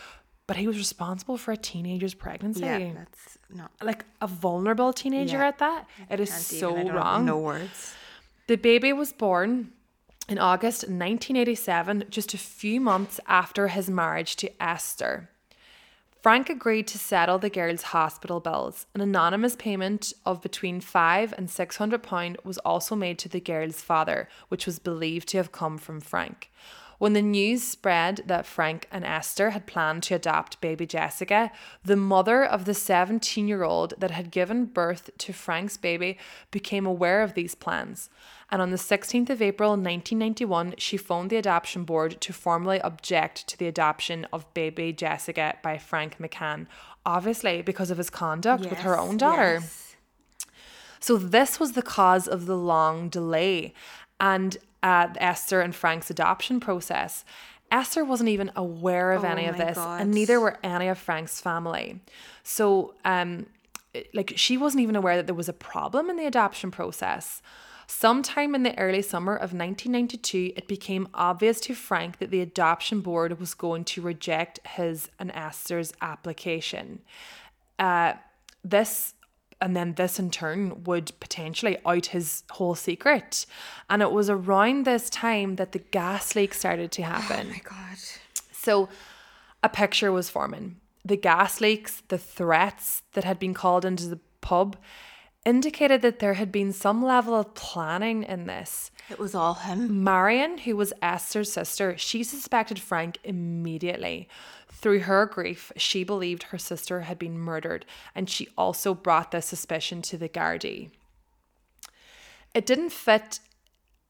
but 0.48 0.58
he 0.58 0.68
was 0.68 0.78
responsible 0.78 1.38
for 1.38 1.52
a 1.52 1.58
teenager's 1.58 2.14
pregnancy. 2.14 2.62
Yeah. 2.62 2.94
That's 2.96 3.38
not. 3.54 3.72
like 3.82 4.06
a 4.22 4.28
vulnerable 4.28 4.94
teenager 4.94 5.38
Yeah. 5.40 5.48
at 5.48 5.58
that. 5.60 5.86
It 6.10 6.20
is 6.20 6.34
so 6.34 6.78
even, 6.80 6.94
wrong. 6.94 7.26
No 7.26 7.38
words. 7.38 7.94
The 8.48 8.56
baby 8.56 8.94
was 8.94 9.12
born 9.14 9.72
in 10.30 10.38
August 10.38 10.84
1987, 10.84 12.06
just 12.10 12.34
a 12.34 12.38
few 12.38 12.80
months 12.80 13.20
after 13.28 13.68
his 13.70 13.90
marriage 13.90 14.36
to 14.38 14.50
Esther. 14.64 15.30
Frank 16.22 16.52
agreed 16.52 16.86
to 16.86 17.00
settle 17.00 17.40
the 17.40 17.50
girl's 17.50 17.82
hospital 17.82 18.40
bills. 18.40 18.86
An 18.94 19.02
anonymous 19.02 19.56
payment 19.56 20.14
of 20.24 20.40
between 20.40 20.80
five 20.80 21.34
and 21.36 21.50
six 21.50 21.78
hundred 21.78 22.04
pound 22.04 22.38
was 22.44 22.60
also 22.60 22.96
made 22.96 23.18
to 23.20 23.30
the 23.30 23.40
girl's 23.40 23.82
father, 23.82 24.30
which 24.48 24.68
was 24.68 24.78
believed 24.78 25.30
to 25.30 25.38
have 25.38 25.52
come 25.52 25.80
from 25.80 26.00
Frank. 26.00 26.52
When 27.02 27.14
the 27.14 27.22
news 27.24 27.64
spread 27.64 28.22
that 28.28 28.46
Frank 28.46 28.88
and 28.92 29.04
Esther 29.04 29.50
had 29.50 29.66
planned 29.66 30.04
to 30.04 30.14
adopt 30.14 30.62
baby 30.62 30.86
Jessica, 30.86 31.52
the 31.84 31.96
mother 31.96 32.46
of 32.46 32.66
the 32.66 32.76
17 32.76 33.48
year 33.48 33.64
old 33.64 33.96
that 33.98 34.12
had 34.12 34.30
given 34.30 34.66
birth 34.66 35.10
to 35.18 35.34
Frank's 35.34 35.78
baby 35.78 36.20
became 36.52 36.86
aware 36.86 37.24
of 37.24 37.34
these 37.34 37.56
plans. 37.56 38.12
And 38.52 38.62
on 38.62 38.70
the 38.70 38.78
16th 38.78 39.32
of 39.32 39.42
April 39.42 39.72
1991, 39.72 40.76
she 40.78 40.96
phoned 40.96 41.32
the 41.32 41.38
adoption 41.38 41.86
board 41.86 42.22
to 42.22 42.34
formally 42.34 42.80
object 42.82 43.48
to 43.48 43.58
the 43.58 43.66
adoption 43.66 44.28
of 44.32 44.54
baby 44.54 44.94
Jessica 44.94 45.58
by 45.64 45.80
Frank 45.80 46.20
McCann, 46.20 46.68
obviously 47.04 47.64
because 47.64 47.90
of 47.90 47.98
his 47.98 48.12
conduct 48.12 48.70
with 48.70 48.82
her 48.82 48.96
own 48.96 49.18
daughter. 49.18 49.58
yes. 49.62 49.92
So 51.02 51.18
this 51.18 51.60
was 51.60 51.72
the 51.72 51.82
cause 51.82 52.28
of 52.28 52.46
the 52.46 52.56
long 52.56 53.10
delay 53.10 53.74
and 54.22 54.58
uh, 54.84 55.08
Esther 55.18 55.60
and 55.60 55.76
Frank's 55.76 56.10
adoption 56.10 56.62
process. 56.62 57.26
Esther 57.72 58.06
wasn't 58.06 58.30
even 58.30 58.52
aware 58.56 59.12
of 59.12 59.24
Oh 59.26 59.28
any 59.28 59.48
of 59.48 59.58
this, 59.58 59.76
God. 59.78 60.02
and 60.02 60.12
neither 60.12 60.40
were 60.40 60.58
any 60.64 60.88
of 60.88 60.98
Frank's 60.98 61.42
family. 61.42 62.00
So, 62.44 62.94
um, 63.04 63.48
like 64.14 64.34
she 64.36 64.58
wasn't 64.58 64.82
even 64.84 64.96
aware 64.96 65.18
that 65.18 65.26
there 65.26 65.36
was 65.36 65.50
a 65.50 65.54
problem 65.54 66.10
in 66.10 66.16
the 66.16 66.26
adoption 66.26 66.72
process. 66.72 67.42
Sometime 67.88 68.56
in 68.56 68.64
the 68.64 68.78
early 68.78 69.02
summer 69.02 69.34
of 69.34 69.52
1992, 69.54 70.54
it 70.56 70.68
became 70.68 71.10
obvious 71.14 71.60
to 71.62 71.76
Frank 71.76 72.20
that 72.20 72.32
the 72.32 72.40
adoption 72.40 73.02
board 73.02 73.38
was 73.38 73.54
going 73.54 73.84
to 73.86 74.02
reject 74.02 74.66
his 74.66 75.10
and 75.20 75.30
Esther's 75.32 75.92
application. 76.02 77.02
Uh, 77.80 78.14
this 78.64 79.14
and 79.62 79.76
then 79.76 79.94
this 79.94 80.20
in 80.20 80.32
turn 80.32 80.84
would 80.84 81.12
potentially 81.20 81.78
out 81.86 82.08
his 82.08 82.44
whole 82.52 82.76
secret. 82.76 83.46
And 83.90 84.02
it 84.02 84.12
was 84.12 84.30
around 84.30 84.86
this 84.86 85.10
time 85.10 85.56
that 85.58 85.72
the 85.72 85.80
gas 85.80 86.36
leak 86.36 86.54
started 86.54 86.92
to 86.94 87.04
oh 87.04 87.06
happen. 87.06 87.48
Oh 87.48 87.52
my 87.52 87.62
God. 87.64 87.98
So 88.52 88.90
a 89.64 89.70
picture 89.70 90.12
was 90.12 90.30
forming. 90.30 90.78
The 91.06 91.18
gas 91.18 91.62
leaks, 91.62 92.02
the 92.08 92.18
threats 92.18 93.04
that 93.14 93.24
had 93.24 93.40
been 93.40 93.54
called 93.54 93.86
into 93.86 94.08
the 94.08 94.20
pub 94.42 94.78
indicated 95.46 96.02
that 96.04 96.20
there 96.20 96.36
had 96.36 96.52
been 96.52 96.72
some 96.72 97.04
level 97.04 97.34
of 97.36 97.54
planning 97.56 98.24
in 98.24 98.46
this. 98.46 98.92
It 99.10 99.18
was 99.18 99.34
all 99.34 99.56
him. 99.56 100.04
Marion, 100.04 100.60
who 100.60 100.76
was 100.76 100.94
Esther's 101.02 101.52
sister, 101.52 101.98
she 101.98 102.24
suspected 102.24 102.80
Frank 102.80 103.18
immediately. 103.24 104.30
Through 104.82 105.02
her 105.02 105.28
grief, 105.28 105.72
she 105.78 106.04
believed 106.04 106.44
her 106.44 106.58
sister 106.58 107.02
had 107.02 107.20
been 107.20 107.38
murdered, 107.38 107.86
and 108.16 108.28
she 108.28 108.50
also 108.58 108.96
brought 108.96 109.32
this 109.32 109.46
suspicion 109.46 110.02
to 110.04 110.18
the 110.18 110.28
Gardaí. 110.28 110.90
It 112.56 112.66
didn't 112.66 112.92
fit 112.92 113.40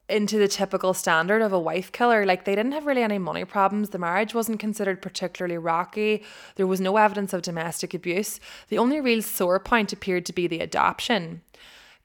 into 0.08 0.38
the 0.38 0.48
typical 0.48 0.94
standard 0.94 1.42
of 1.42 1.54
a 1.54 1.60
wife 1.60 1.92
killer. 1.92 2.26
Like 2.26 2.46
they 2.46 2.56
didn't 2.56 2.74
have 2.74 2.86
really 2.86 3.04
any 3.04 3.18
money 3.18 3.46
problems. 3.46 3.90
The 3.90 4.00
marriage 4.00 4.34
wasn't 4.34 4.60
considered 4.60 5.02
particularly 5.02 5.58
rocky. 5.58 6.24
There 6.56 6.68
was 6.68 6.82
no 6.82 6.98
evidence 6.98 7.34
of 7.34 7.42
domestic 7.42 7.94
abuse. 7.94 8.40
The 8.70 8.78
only 8.78 9.00
real 9.00 9.22
sore 9.22 9.60
point 9.60 9.94
appeared 9.94 10.26
to 10.26 10.34
be 10.34 10.48
the 10.48 10.60
adoption. 10.60 11.42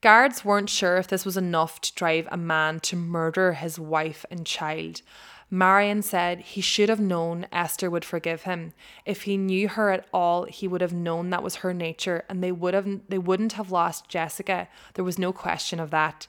Guards 0.03 0.45
weren't 0.45 0.71
sure 0.71 0.99
if 0.99 1.09
this 1.09 1.25
was 1.25 1.37
enough 1.37 1.81
to 1.81 1.95
drive 1.95 2.29
a 2.31 2.37
man 2.37 2.81
to 2.81 2.97
murder 2.97 3.55
his 3.55 3.79
wife 3.79 4.25
and 4.31 4.47
child. 4.47 5.03
Marion 5.51 6.03
said 6.03 6.41
he 6.41 6.61
should 6.61 6.89
have 6.89 6.99
known 6.99 7.47
Esther 7.53 7.89
would 7.89 8.05
forgive 8.05 8.43
him. 8.43 8.73
If 9.05 9.23
he 9.23 9.37
knew 9.37 9.69
her 9.69 9.91
at 9.91 10.07
all, 10.13 10.45
he 10.45 10.67
would 10.67 10.81
have 10.81 10.93
known 10.93 11.31
that 11.31 11.43
was 11.43 11.57
her 11.57 11.73
nature 11.73 12.25
and 12.29 12.43
they 12.43 12.51
would 12.51 12.75
have 12.75 13.01
they 13.09 13.19
wouldn't 13.19 13.53
have 13.53 13.71
lost 13.71 14.09
Jessica. 14.09 14.69
There 14.95 15.05
was 15.05 15.19
no 15.19 15.33
question 15.33 15.79
of 15.79 15.91
that. 15.91 16.27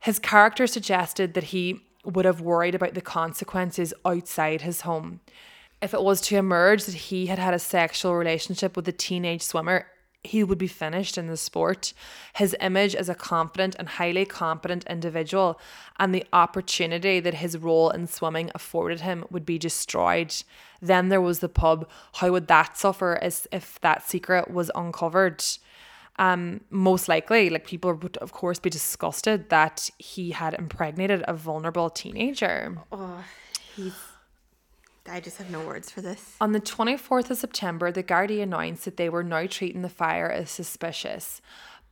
His 0.00 0.18
character 0.18 0.66
suggested 0.66 1.34
that 1.34 1.44
he 1.44 1.80
would 2.04 2.24
have 2.24 2.40
worried 2.40 2.74
about 2.74 2.94
the 2.94 3.00
consequences 3.00 3.94
outside 4.04 4.62
his 4.62 4.82
home. 4.82 5.20
If 5.80 5.94
it 5.94 6.02
was 6.02 6.20
to 6.22 6.36
emerge 6.36 6.84
that 6.84 6.94
he 6.94 7.26
had 7.26 7.38
had 7.38 7.54
a 7.54 7.58
sexual 7.58 8.14
relationship 8.14 8.76
with 8.76 8.86
a 8.88 8.92
teenage 8.92 9.42
swimmer, 9.42 9.86
he 10.24 10.44
would 10.44 10.58
be 10.58 10.68
finished 10.68 11.18
in 11.18 11.26
the 11.26 11.36
sport. 11.36 11.92
His 12.34 12.56
image 12.60 12.94
as 12.94 13.08
a 13.08 13.14
confident 13.14 13.74
and 13.78 13.88
highly 13.88 14.24
competent 14.24 14.84
individual 14.88 15.60
and 15.98 16.14
the 16.14 16.24
opportunity 16.32 17.20
that 17.20 17.34
his 17.34 17.58
role 17.58 17.90
in 17.90 18.06
swimming 18.06 18.50
afforded 18.54 19.00
him 19.00 19.24
would 19.30 19.44
be 19.44 19.58
destroyed. 19.58 20.34
Then 20.80 21.08
there 21.08 21.20
was 21.20 21.40
the 21.40 21.48
pub. 21.48 21.88
How 22.14 22.30
would 22.30 22.48
that 22.48 22.76
suffer 22.76 23.18
as 23.20 23.48
if 23.52 23.80
that 23.80 24.08
secret 24.08 24.50
was 24.50 24.70
uncovered? 24.74 25.44
um, 26.18 26.60
most 26.70 27.08
likely, 27.08 27.50
like 27.50 27.66
people 27.66 27.94
would, 27.94 28.16
of 28.18 28.32
course, 28.32 28.58
be 28.58 28.70
disgusted 28.70 29.48
that 29.48 29.90
he 29.98 30.30
had 30.30 30.54
impregnated 30.54 31.24
a 31.26 31.34
vulnerable 31.34 31.90
teenager. 31.90 32.76
Oh, 32.90 33.24
he's. 33.74 33.94
I 35.08 35.20
just 35.20 35.38
have 35.38 35.50
no 35.50 35.60
words 35.66 35.90
for 35.90 36.00
this. 36.00 36.36
On 36.40 36.52
the 36.52 36.60
24th 36.60 37.30
of 37.30 37.38
September, 37.38 37.90
the 37.90 38.02
Gardaí 38.02 38.42
announced 38.42 38.84
that 38.84 38.96
they 38.96 39.08
were 39.08 39.24
now 39.24 39.46
treating 39.46 39.82
the 39.82 39.88
fire 39.88 40.30
as 40.30 40.50
suspicious. 40.50 41.40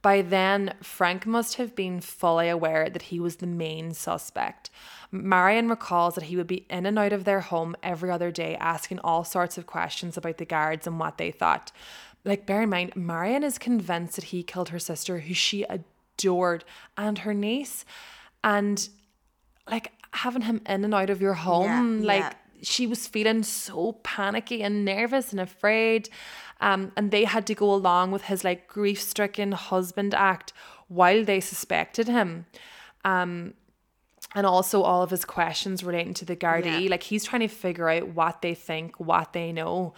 By 0.02 0.22
then, 0.22 0.74
Frank 0.82 1.26
must 1.26 1.56
have 1.56 1.74
been 1.74 2.00
fully 2.00 2.48
aware 2.48 2.88
that 2.88 3.02
he 3.02 3.20
was 3.20 3.36
the 3.36 3.46
main 3.46 3.92
suspect. 3.92 4.70
Marion 5.10 5.68
recalls 5.68 6.14
that 6.14 6.24
he 6.24 6.36
would 6.36 6.46
be 6.46 6.66
in 6.70 6.86
and 6.86 6.98
out 6.98 7.12
of 7.12 7.24
their 7.24 7.40
home 7.40 7.76
every 7.82 8.10
other 8.10 8.30
day, 8.30 8.56
asking 8.56 9.00
all 9.00 9.24
sorts 9.24 9.58
of 9.58 9.66
questions 9.66 10.16
about 10.16 10.38
the 10.38 10.46
guards 10.46 10.86
and 10.86 10.98
what 10.98 11.18
they 11.18 11.30
thought. 11.30 11.70
Like, 12.24 12.46
bear 12.46 12.62
in 12.62 12.70
mind, 12.70 12.96
Marion 12.96 13.44
is 13.44 13.58
convinced 13.58 14.16
that 14.16 14.26
he 14.26 14.42
killed 14.42 14.70
her 14.70 14.78
sister, 14.78 15.18
who 15.18 15.34
she 15.34 15.64
adored, 15.64 16.64
and 16.96 17.18
her 17.18 17.34
niece. 17.34 17.84
And 18.42 18.88
like 19.70 19.92
having 20.12 20.42
him 20.42 20.60
in 20.66 20.84
and 20.84 20.94
out 20.94 21.10
of 21.10 21.20
your 21.20 21.34
home, 21.34 22.00
Yeah, 22.00 22.06
like 22.06 22.22
yeah. 22.22 22.32
She 22.62 22.86
was 22.86 23.06
feeling 23.06 23.42
so 23.42 23.92
panicky 24.02 24.62
and 24.62 24.84
nervous 24.84 25.32
and 25.32 25.40
afraid. 25.40 26.08
Um, 26.60 26.92
and 26.96 27.10
they 27.10 27.24
had 27.24 27.46
to 27.46 27.54
go 27.54 27.72
along 27.72 28.10
with 28.10 28.24
his 28.24 28.44
like 28.44 28.68
grief 28.68 29.00
stricken 29.00 29.52
husband 29.52 30.14
act 30.14 30.52
while 30.88 31.24
they 31.24 31.40
suspected 31.40 32.06
him. 32.06 32.46
Um, 33.04 33.54
and 34.34 34.46
also 34.46 34.82
all 34.82 35.02
of 35.02 35.10
his 35.10 35.24
questions 35.24 35.82
relating 35.82 36.14
to 36.14 36.24
the 36.24 36.36
Gardaí. 36.36 36.84
Yeah. 36.84 36.90
Like 36.90 37.04
he's 37.04 37.24
trying 37.24 37.40
to 37.40 37.48
figure 37.48 37.88
out 37.88 38.08
what 38.08 38.42
they 38.42 38.54
think, 38.54 39.00
what 39.00 39.32
they 39.32 39.52
know. 39.52 39.94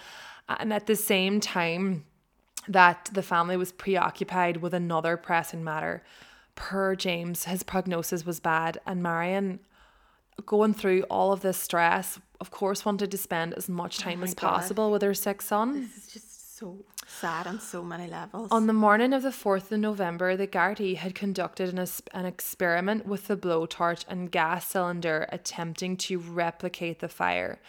And 0.49 0.73
at 0.73 0.87
the 0.87 0.97
same 0.97 1.41
time, 1.41 2.05
that 2.69 3.11
the 3.13 3.23
family 3.23 3.57
was 3.57 3.73
preoccupied 3.73 4.59
with 4.59 4.73
another 4.73 5.17
pressing 5.17 5.65
matter. 5.65 6.03
Per 6.55 6.95
James, 6.95 7.45
his 7.45 7.63
prognosis 7.63 8.25
was 8.25 8.39
bad, 8.41 8.79
and 8.87 9.03
Marion, 9.03 9.61
going 10.47 10.75
through 10.75 11.03
all 11.05 11.33
of 11.33 11.41
this 11.41 11.57
stress, 11.57 12.21
of 12.43 12.51
course, 12.51 12.85
wanted 12.85 13.11
to 13.13 13.19
spend 13.29 13.55
as 13.55 13.69
much 13.69 14.01
oh 14.01 14.03
time 14.03 14.19
my 14.19 14.25
as 14.25 14.35
God. 14.35 14.49
possible 14.49 14.91
with 14.91 15.03
her 15.03 15.15
sick 15.15 15.41
son. 15.41 15.83
This 15.83 15.97
is 15.97 16.07
just 16.15 16.59
so 16.59 16.85
sad 17.07 17.47
on 17.47 17.61
so 17.61 17.85
many 17.85 18.09
levels. 18.09 18.49
On 18.51 18.67
the 18.67 18.73
morning 18.73 19.13
of 19.13 19.23
the 19.23 19.37
4th 19.45 19.71
of 19.71 19.79
November, 19.79 20.37
the 20.37 20.49
Gardaí 20.49 20.97
had 20.97 21.15
conducted 21.15 21.69
an, 21.73 21.87
an 22.13 22.27
experiment 22.27 23.07
with 23.07 23.29
the 23.29 23.37
blowtorch 23.37 24.05
and 24.09 24.33
gas 24.33 24.67
cylinder 24.67 25.27
attempting 25.31 25.97
to 25.99 26.19
replicate 26.19 26.99
the 26.99 27.09
fire. 27.09 27.61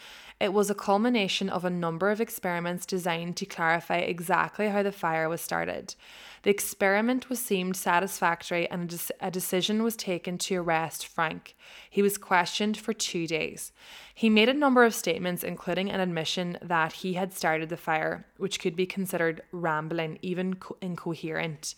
It 0.43 0.51
was 0.51 0.69
a 0.69 0.75
culmination 0.75 1.49
of 1.49 1.63
a 1.63 1.69
number 1.69 2.12
of 2.12 2.19
experiments 2.19 2.86
designed 2.86 3.38
to 3.38 3.45
clarify 3.45 3.99
exactly 3.99 4.67
how 4.67 4.84
the 4.84 4.91
fire 4.91 5.29
was 5.29 5.39
started. 5.39 5.95
The 6.41 6.49
experiment 6.49 7.29
was 7.29 7.39
seemed 7.39 7.77
satisfactory 7.77 8.69
and 8.69 8.91
a, 8.91 8.93
dec- 8.93 9.12
a 9.21 9.32
decision 9.32 9.84
was 9.84 9.95
taken 9.95 10.38
to 10.39 10.58
arrest 10.58 11.08
Frank. 11.08 11.56
He 11.89 12.01
was 12.01 12.17
questioned 12.17 12.75
for 12.75 12.91
two 12.91 13.25
days. 13.25 13.71
He 14.13 14.29
made 14.29 14.49
a 14.49 14.53
number 14.53 14.84
of 14.84 14.93
statements, 14.93 15.45
including 15.45 15.89
an 15.89 16.01
admission 16.01 16.58
that 16.62 16.91
he 16.91 17.13
had 17.13 17.32
started 17.32 17.69
the 17.69 17.77
fire, 17.77 18.25
which 18.36 18.60
could 18.60 18.75
be 18.75 18.86
considered 18.86 19.43
rambling, 19.53 20.19
even 20.21 20.56
co- 20.56 20.75
incoherent. 20.82 21.73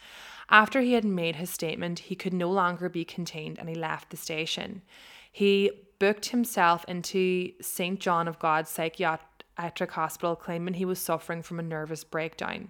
After 0.50 0.82
he 0.82 0.94
had 0.94 1.06
made 1.06 1.36
his 1.36 1.52
statement, 1.52 2.00
he 2.00 2.16
could 2.16 2.34
no 2.34 2.50
longer 2.50 2.90
be 2.90 3.06
contained 3.06 3.60
and 3.60 3.70
he 3.70 3.76
left 3.76 4.10
the 4.10 4.18
station. 4.18 4.82
He 5.32 5.70
booked 6.00 6.28
himself 6.28 6.84
into 6.88 7.52
St. 7.62 8.00
John 8.00 8.28
of 8.28 8.40
God 8.40 8.68
Psychiatric 8.68 9.92
Hospital, 9.92 10.36
claiming 10.36 10.74
he 10.76 10.86
was 10.86 11.00
suffering 11.00 11.42
from 11.42 11.60
a 11.60 11.64
nervous 11.64 12.04
breakdown. 12.04 12.70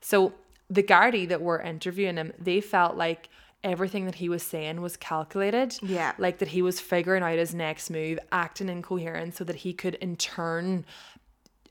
So 0.00 0.34
the 0.68 0.82
Gardaí 0.82 1.28
that 1.28 1.40
were 1.42 1.60
interviewing 1.60 2.16
him, 2.16 2.32
they 2.38 2.60
felt 2.60 2.96
like 2.96 3.28
everything 3.64 4.04
that 4.04 4.16
he 4.16 4.28
was 4.28 4.42
saying 4.42 4.80
was 4.80 4.96
calculated. 4.96 5.76
Yeah. 5.82 6.12
Like 6.18 6.38
that 6.38 6.48
he 6.48 6.62
was 6.62 6.78
figuring 6.80 7.22
out 7.22 7.38
his 7.38 7.54
next 7.54 7.90
move, 7.90 8.18
acting 8.30 8.68
incoherent 8.68 9.34
so 9.36 9.44
that 9.44 9.56
he 9.56 9.72
could 9.72 9.94
in 9.96 10.16
turn, 10.16 10.84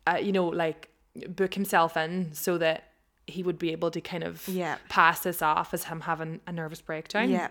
uh, 0.07 0.17
you 0.17 0.31
know, 0.31 0.45
like 0.47 0.89
book 1.29 1.53
himself 1.53 1.95
in 1.95 2.33
so 2.33 2.57
that 2.57 2.85
he 3.27 3.41
would 3.43 3.57
be 3.57 3.71
able 3.71 3.89
to 3.91 4.01
kind 4.01 4.23
of 4.23 4.45
Yeah. 4.47 4.77
pass 4.89 5.21
this 5.21 5.41
off 5.41 5.73
as 5.73 5.85
him 5.85 6.01
having 6.01 6.41
a 6.47 6.51
nervous 6.51 6.81
breakdown. 6.81 7.29
yeah. 7.29 7.47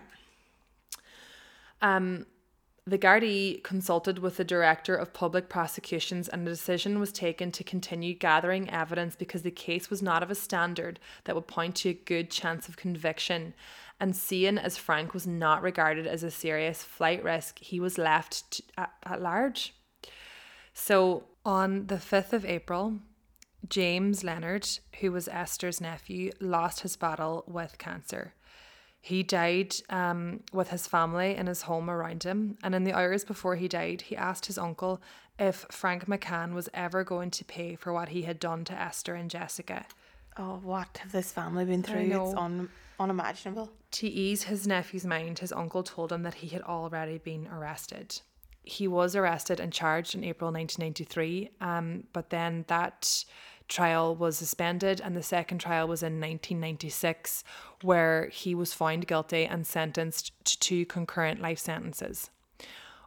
Um, 1.81 2.25
the 2.87 2.99
Gardaí 2.99 3.63
consulted 3.63 4.19
with 4.19 4.37
the 4.37 4.43
Director 4.43 4.95
of 4.95 5.11
Public 5.11 5.49
Prosecutions, 5.49 6.27
and 6.27 6.47
a 6.47 6.51
decision 6.51 6.99
was 6.99 7.11
taken 7.11 7.51
to 7.51 7.63
continue 7.63 8.13
gathering 8.13 8.69
evidence 8.69 9.15
because 9.15 9.41
the 9.41 9.49
case 9.49 9.89
was 9.89 10.03
not 10.03 10.21
of 10.21 10.29
a 10.29 10.35
standard 10.35 10.99
that 11.23 11.33
would 11.33 11.47
point 11.47 11.75
to 11.77 11.89
a 11.89 11.93
good 11.93 12.29
chance 12.29 12.69
of 12.69 12.77
conviction. 12.77 13.55
And 13.99 14.15
seeing 14.15 14.59
as 14.59 14.77
Frank 14.77 15.15
was 15.15 15.25
not 15.25 15.63
regarded 15.63 16.05
as 16.05 16.21
a 16.21 16.29
serious 16.29 16.83
flight 16.83 17.23
risk, 17.23 17.57
he 17.57 17.79
was 17.79 17.97
left 17.97 18.51
t- 18.51 18.63
at, 18.77 18.91
at 19.03 19.21
large. 19.21 19.73
So 20.73 21.23
on 21.43 21.87
the 21.87 21.95
5th 21.95 22.33
of 22.33 22.45
April, 22.45 22.99
James 23.67 24.23
Leonard, 24.23 24.67
who 24.99 25.11
was 25.11 25.27
Esther's 25.27 25.81
nephew, 25.81 26.31
lost 26.39 26.81
his 26.81 26.95
battle 26.95 27.45
with 27.47 27.79
cancer. 27.79 28.33
He 29.05 29.21
died 29.21 29.75
um, 29.91 30.39
with 30.51 30.71
his 30.71 30.87
family 30.87 31.35
in 31.35 31.45
his 31.45 31.61
home 31.61 31.91
around 31.91 32.23
him. 32.23 32.57
And 32.63 32.73
in 32.73 32.85
the 32.85 32.93
hours 32.93 33.23
before 33.23 33.55
he 33.55 33.67
died, 33.67 34.01
he 34.01 34.17
asked 34.17 34.47
his 34.47 34.57
uncle 34.57 34.99
if 35.37 35.67
Frank 35.69 36.07
McCann 36.07 36.53
was 36.53 36.69
ever 36.73 37.03
going 37.03 37.29
to 37.29 37.45
pay 37.45 37.75
for 37.75 37.93
what 37.93 38.09
he 38.09 38.23
had 38.23 38.39
done 38.39 38.65
to 38.65 38.73
Esther 38.73 39.13
and 39.13 39.29
Jessica. 39.29 39.85
Oh, 40.37 40.59
what 40.63 40.97
have 41.03 41.11
this 41.11 41.31
family 41.31 41.65
been 41.65 41.83
through? 41.83 41.99
It's 41.99 42.35
un- 42.35 42.69
unimaginable. 42.99 43.71
To 43.91 44.07
ease 44.07 44.41
his 44.45 44.65
nephew's 44.65 45.05
mind, 45.05 45.37
his 45.37 45.51
uncle 45.51 45.83
told 45.83 46.11
him 46.11 46.23
that 46.23 46.33
he 46.33 46.47
had 46.47 46.63
already 46.63 47.19
been 47.19 47.47
arrested. 47.53 48.19
He 48.63 48.87
was 48.87 49.15
arrested 49.15 49.59
and 49.59 49.71
charged 49.71 50.15
in 50.15 50.23
April 50.23 50.51
1993, 50.51 51.51
um, 51.61 52.05
but 52.11 52.31
then 52.31 52.65
that 52.69 53.23
trial 53.67 54.15
was 54.15 54.37
suspended, 54.37 55.01
and 55.03 55.15
the 55.15 55.23
second 55.23 55.59
trial 55.59 55.87
was 55.87 56.03
in 56.03 56.13
1996, 56.13 57.43
where 57.81 58.27
he 58.27 58.55
was 58.55 58.73
found 58.73 59.07
guilty 59.07 59.45
and 59.45 59.65
sentenced 59.65 60.31
to 60.45 60.59
two 60.59 60.85
concurrent 60.85 61.41
life 61.41 61.59
sentences. 61.59 62.29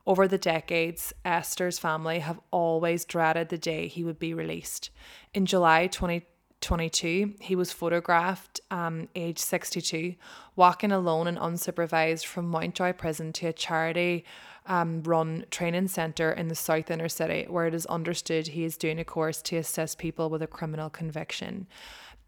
Over 0.07 0.27
the 0.27 0.39
decades, 0.39 1.13
Esther's 1.25 1.79
family 1.79 2.21
have 2.21 2.41
always 2.51 3.05
dreaded 3.05 3.51
the 3.51 3.59
day 3.59 3.89
he 3.89 4.05
would 4.05 4.19
be 4.19 4.33
released. 4.33 4.89
In 5.35 5.45
July 5.45 5.87
2022, 5.87 7.35
he 7.41 7.55
was 7.55 7.73
photographed, 7.73 8.59
um, 8.71 9.11
age 9.15 9.39
62, 9.39 10.15
walking 10.57 10.93
alone 10.93 11.27
and 11.27 11.37
unsupervised 11.37 12.25
from 12.25 12.49
Mountjoy 12.49 12.95
Prison 12.95 13.35
to 13.35 13.49
a 13.49 13.53
charity 13.53 14.25
um, 14.69 15.03
run 15.03 15.45
training 15.51 15.89
centre 15.89 16.31
in 16.31 16.49
the 16.49 16.55
south 16.55 16.91
inner 16.91 17.09
city, 17.09 17.47
where 17.49 17.67
it 17.67 17.75
is 17.75 17.87
understood 17.87 18.49
he 18.49 18.65
is 18.65 18.77
doing 18.77 19.01
a 19.01 19.05
course 19.05 19.43
to 19.43 19.57
assist 19.57 19.99
people 19.99 20.31
with 20.31 20.43
a 20.43 20.47
criminal 20.47 20.91
conviction. 20.91 21.67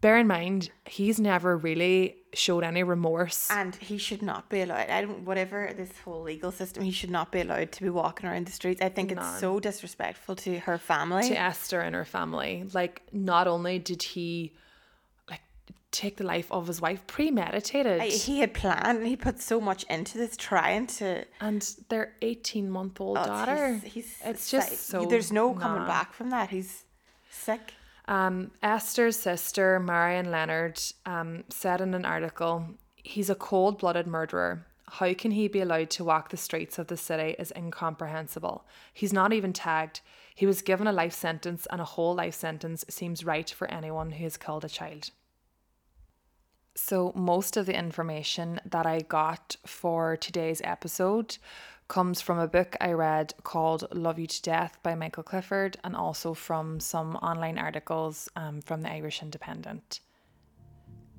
Bear 0.01 0.17
in 0.17 0.27
mind, 0.27 0.71
he's 0.87 1.21
never 1.21 1.59
really 1.59 2.17
showed 2.33 2.65
any 2.65 2.83
remorse. 2.83 3.51
And 3.51 3.75
he 3.77 3.99
should 3.99 4.23
not 4.23 4.49
be 4.49 4.63
allowed. 4.63 4.89
I 4.89 5.03
don't. 5.03 5.27
Whatever 5.27 5.75
this 5.77 5.91
whole 5.99 6.23
legal 6.23 6.51
system, 6.51 6.83
he 6.83 6.91
should 6.91 7.11
not 7.11 7.31
be 7.31 7.43
allowed 7.43 7.73
to 7.73 7.83
be 7.83 7.91
walking 7.91 8.27
around 8.27 8.47
the 8.47 8.53
streets. 8.53 8.81
I 8.81 8.89
think 8.89 9.13
it's 9.13 9.41
so 9.41 9.61
disrespectful 9.61 10.37
to 10.37 10.59
her 10.61 10.79
family. 10.79 11.29
to 11.29 11.39
Esther 11.39 11.81
and 11.81 11.95
her 11.95 12.07
family. 12.07 12.65
Like, 12.73 13.03
not 13.13 13.47
only 13.47 13.79
did 13.79 14.03
he 14.03 14.55
take 15.93 16.17
the 16.17 16.25
life 16.25 16.51
of 16.51 16.67
his 16.67 16.81
wife, 16.81 17.07
premeditated, 17.07 18.03
he 18.03 18.41
had 18.41 18.55
planned. 18.55 18.99
and 18.99 19.07
He 19.07 19.17
put 19.17 19.41
so 19.41 19.61
much 19.61 19.85
into 19.85 20.19
this, 20.19 20.37
trying 20.37 20.87
to. 20.99 21.25
and 21.41 21.75
their 21.89 22.15
eighteen-month-old 22.23 23.19
oh, 23.19 23.25
daughter. 23.25 23.81
He's, 23.85 23.93
he's 23.93 24.19
it's 24.25 24.51
just 24.51 24.87
so. 24.87 25.07
There's 25.07 25.33
no 25.33 25.55
coming 25.55 25.87
back 25.87 26.13
from 26.13 26.31
that. 26.31 26.51
He's 26.51 26.85
sick. 27.31 27.75
Um, 28.09 28.51
Esther's 28.63 29.17
sister, 29.17 29.79
Marion 29.79 30.31
Leonard, 30.31 30.81
um, 31.07 31.45
said 31.49 31.81
in 31.81 31.95
an 31.95 32.05
article, 32.05 32.67
"He's 32.97 33.31
a 33.31 33.35
cold-blooded 33.35 34.07
murderer." 34.07 34.67
How 34.93 35.15
can 35.15 35.31
he 35.31 35.47
be 35.47 35.61
allowed 35.61 35.91
to 35.91 36.05
walk 36.05 36.31
the 36.31 36.37
streets 36.37 36.77
of 36.77 36.89
the 36.89 36.97
city 36.97 37.37
is 37.39 37.53
incomprehensible. 37.57 38.65
He's 38.93 39.13
not 39.13 39.33
even 39.33 39.53
tagged. 39.53 40.01
He 40.35 40.47
was 40.47 40.63
given 40.63 40.89
a 40.89 40.93
life 40.93 41.13
sentence, 41.13 41.67
and 41.71 41.81
a 41.81 41.85
whole 41.85 42.17
life 42.17 42.35
sentence 42.35 42.85
seems 42.89 43.25
right 43.25 43.49
for 43.49 43.71
anyone 43.71 44.11
who 44.11 44.25
has 44.25 44.37
killed 44.37 44.65
a 44.65 44.69
child. 44.69 45.11
So, 46.75 47.13
most 47.15 47.57
of 47.57 47.67
the 47.67 47.77
information 47.77 48.61
that 48.65 48.87
I 48.87 49.01
got 49.01 49.57
for 49.67 50.17
today's 50.17 50.61
episode 50.65 51.37
comes 51.89 52.21
from 52.21 52.39
a 52.39 52.47
book 52.47 52.77
I 52.81 52.93
read 52.93 53.35
called 53.43 53.89
Love 53.93 54.19
You 54.19 54.29
to 54.29 54.43
Death 54.43 54.79
by 54.83 54.95
Michael 54.95 55.25
Clifford 55.25 55.77
and 55.83 55.97
also 55.97 56.35
from 56.35 56.79
some 56.79 57.17
online 57.17 57.59
articles 57.59 58.29
um, 58.37 58.61
from 58.63 58.83
the 58.83 58.93
Irish 58.93 59.23
Independent. 59.23 60.01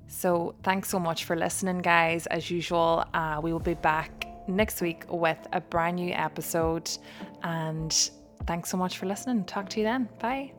So, 0.06 0.54
thanks 0.62 0.88
so 0.88 0.98
much 0.98 1.24
for 1.24 1.36
listening, 1.36 1.78
guys. 1.78 2.26
As 2.26 2.50
usual, 2.50 3.04
uh, 3.12 3.40
we 3.42 3.52
will 3.52 3.60
be 3.60 3.74
back 3.74 4.26
next 4.48 4.80
week 4.80 5.04
with 5.08 5.38
a 5.52 5.60
brand 5.60 5.96
new 5.96 6.12
episode. 6.12 6.90
And 7.42 7.92
thanks 8.46 8.70
so 8.70 8.76
much 8.76 8.98
for 8.98 9.06
listening. 9.06 9.44
Talk 9.44 9.68
to 9.70 9.80
you 9.80 9.84
then. 9.84 10.08
Bye. 10.18 10.52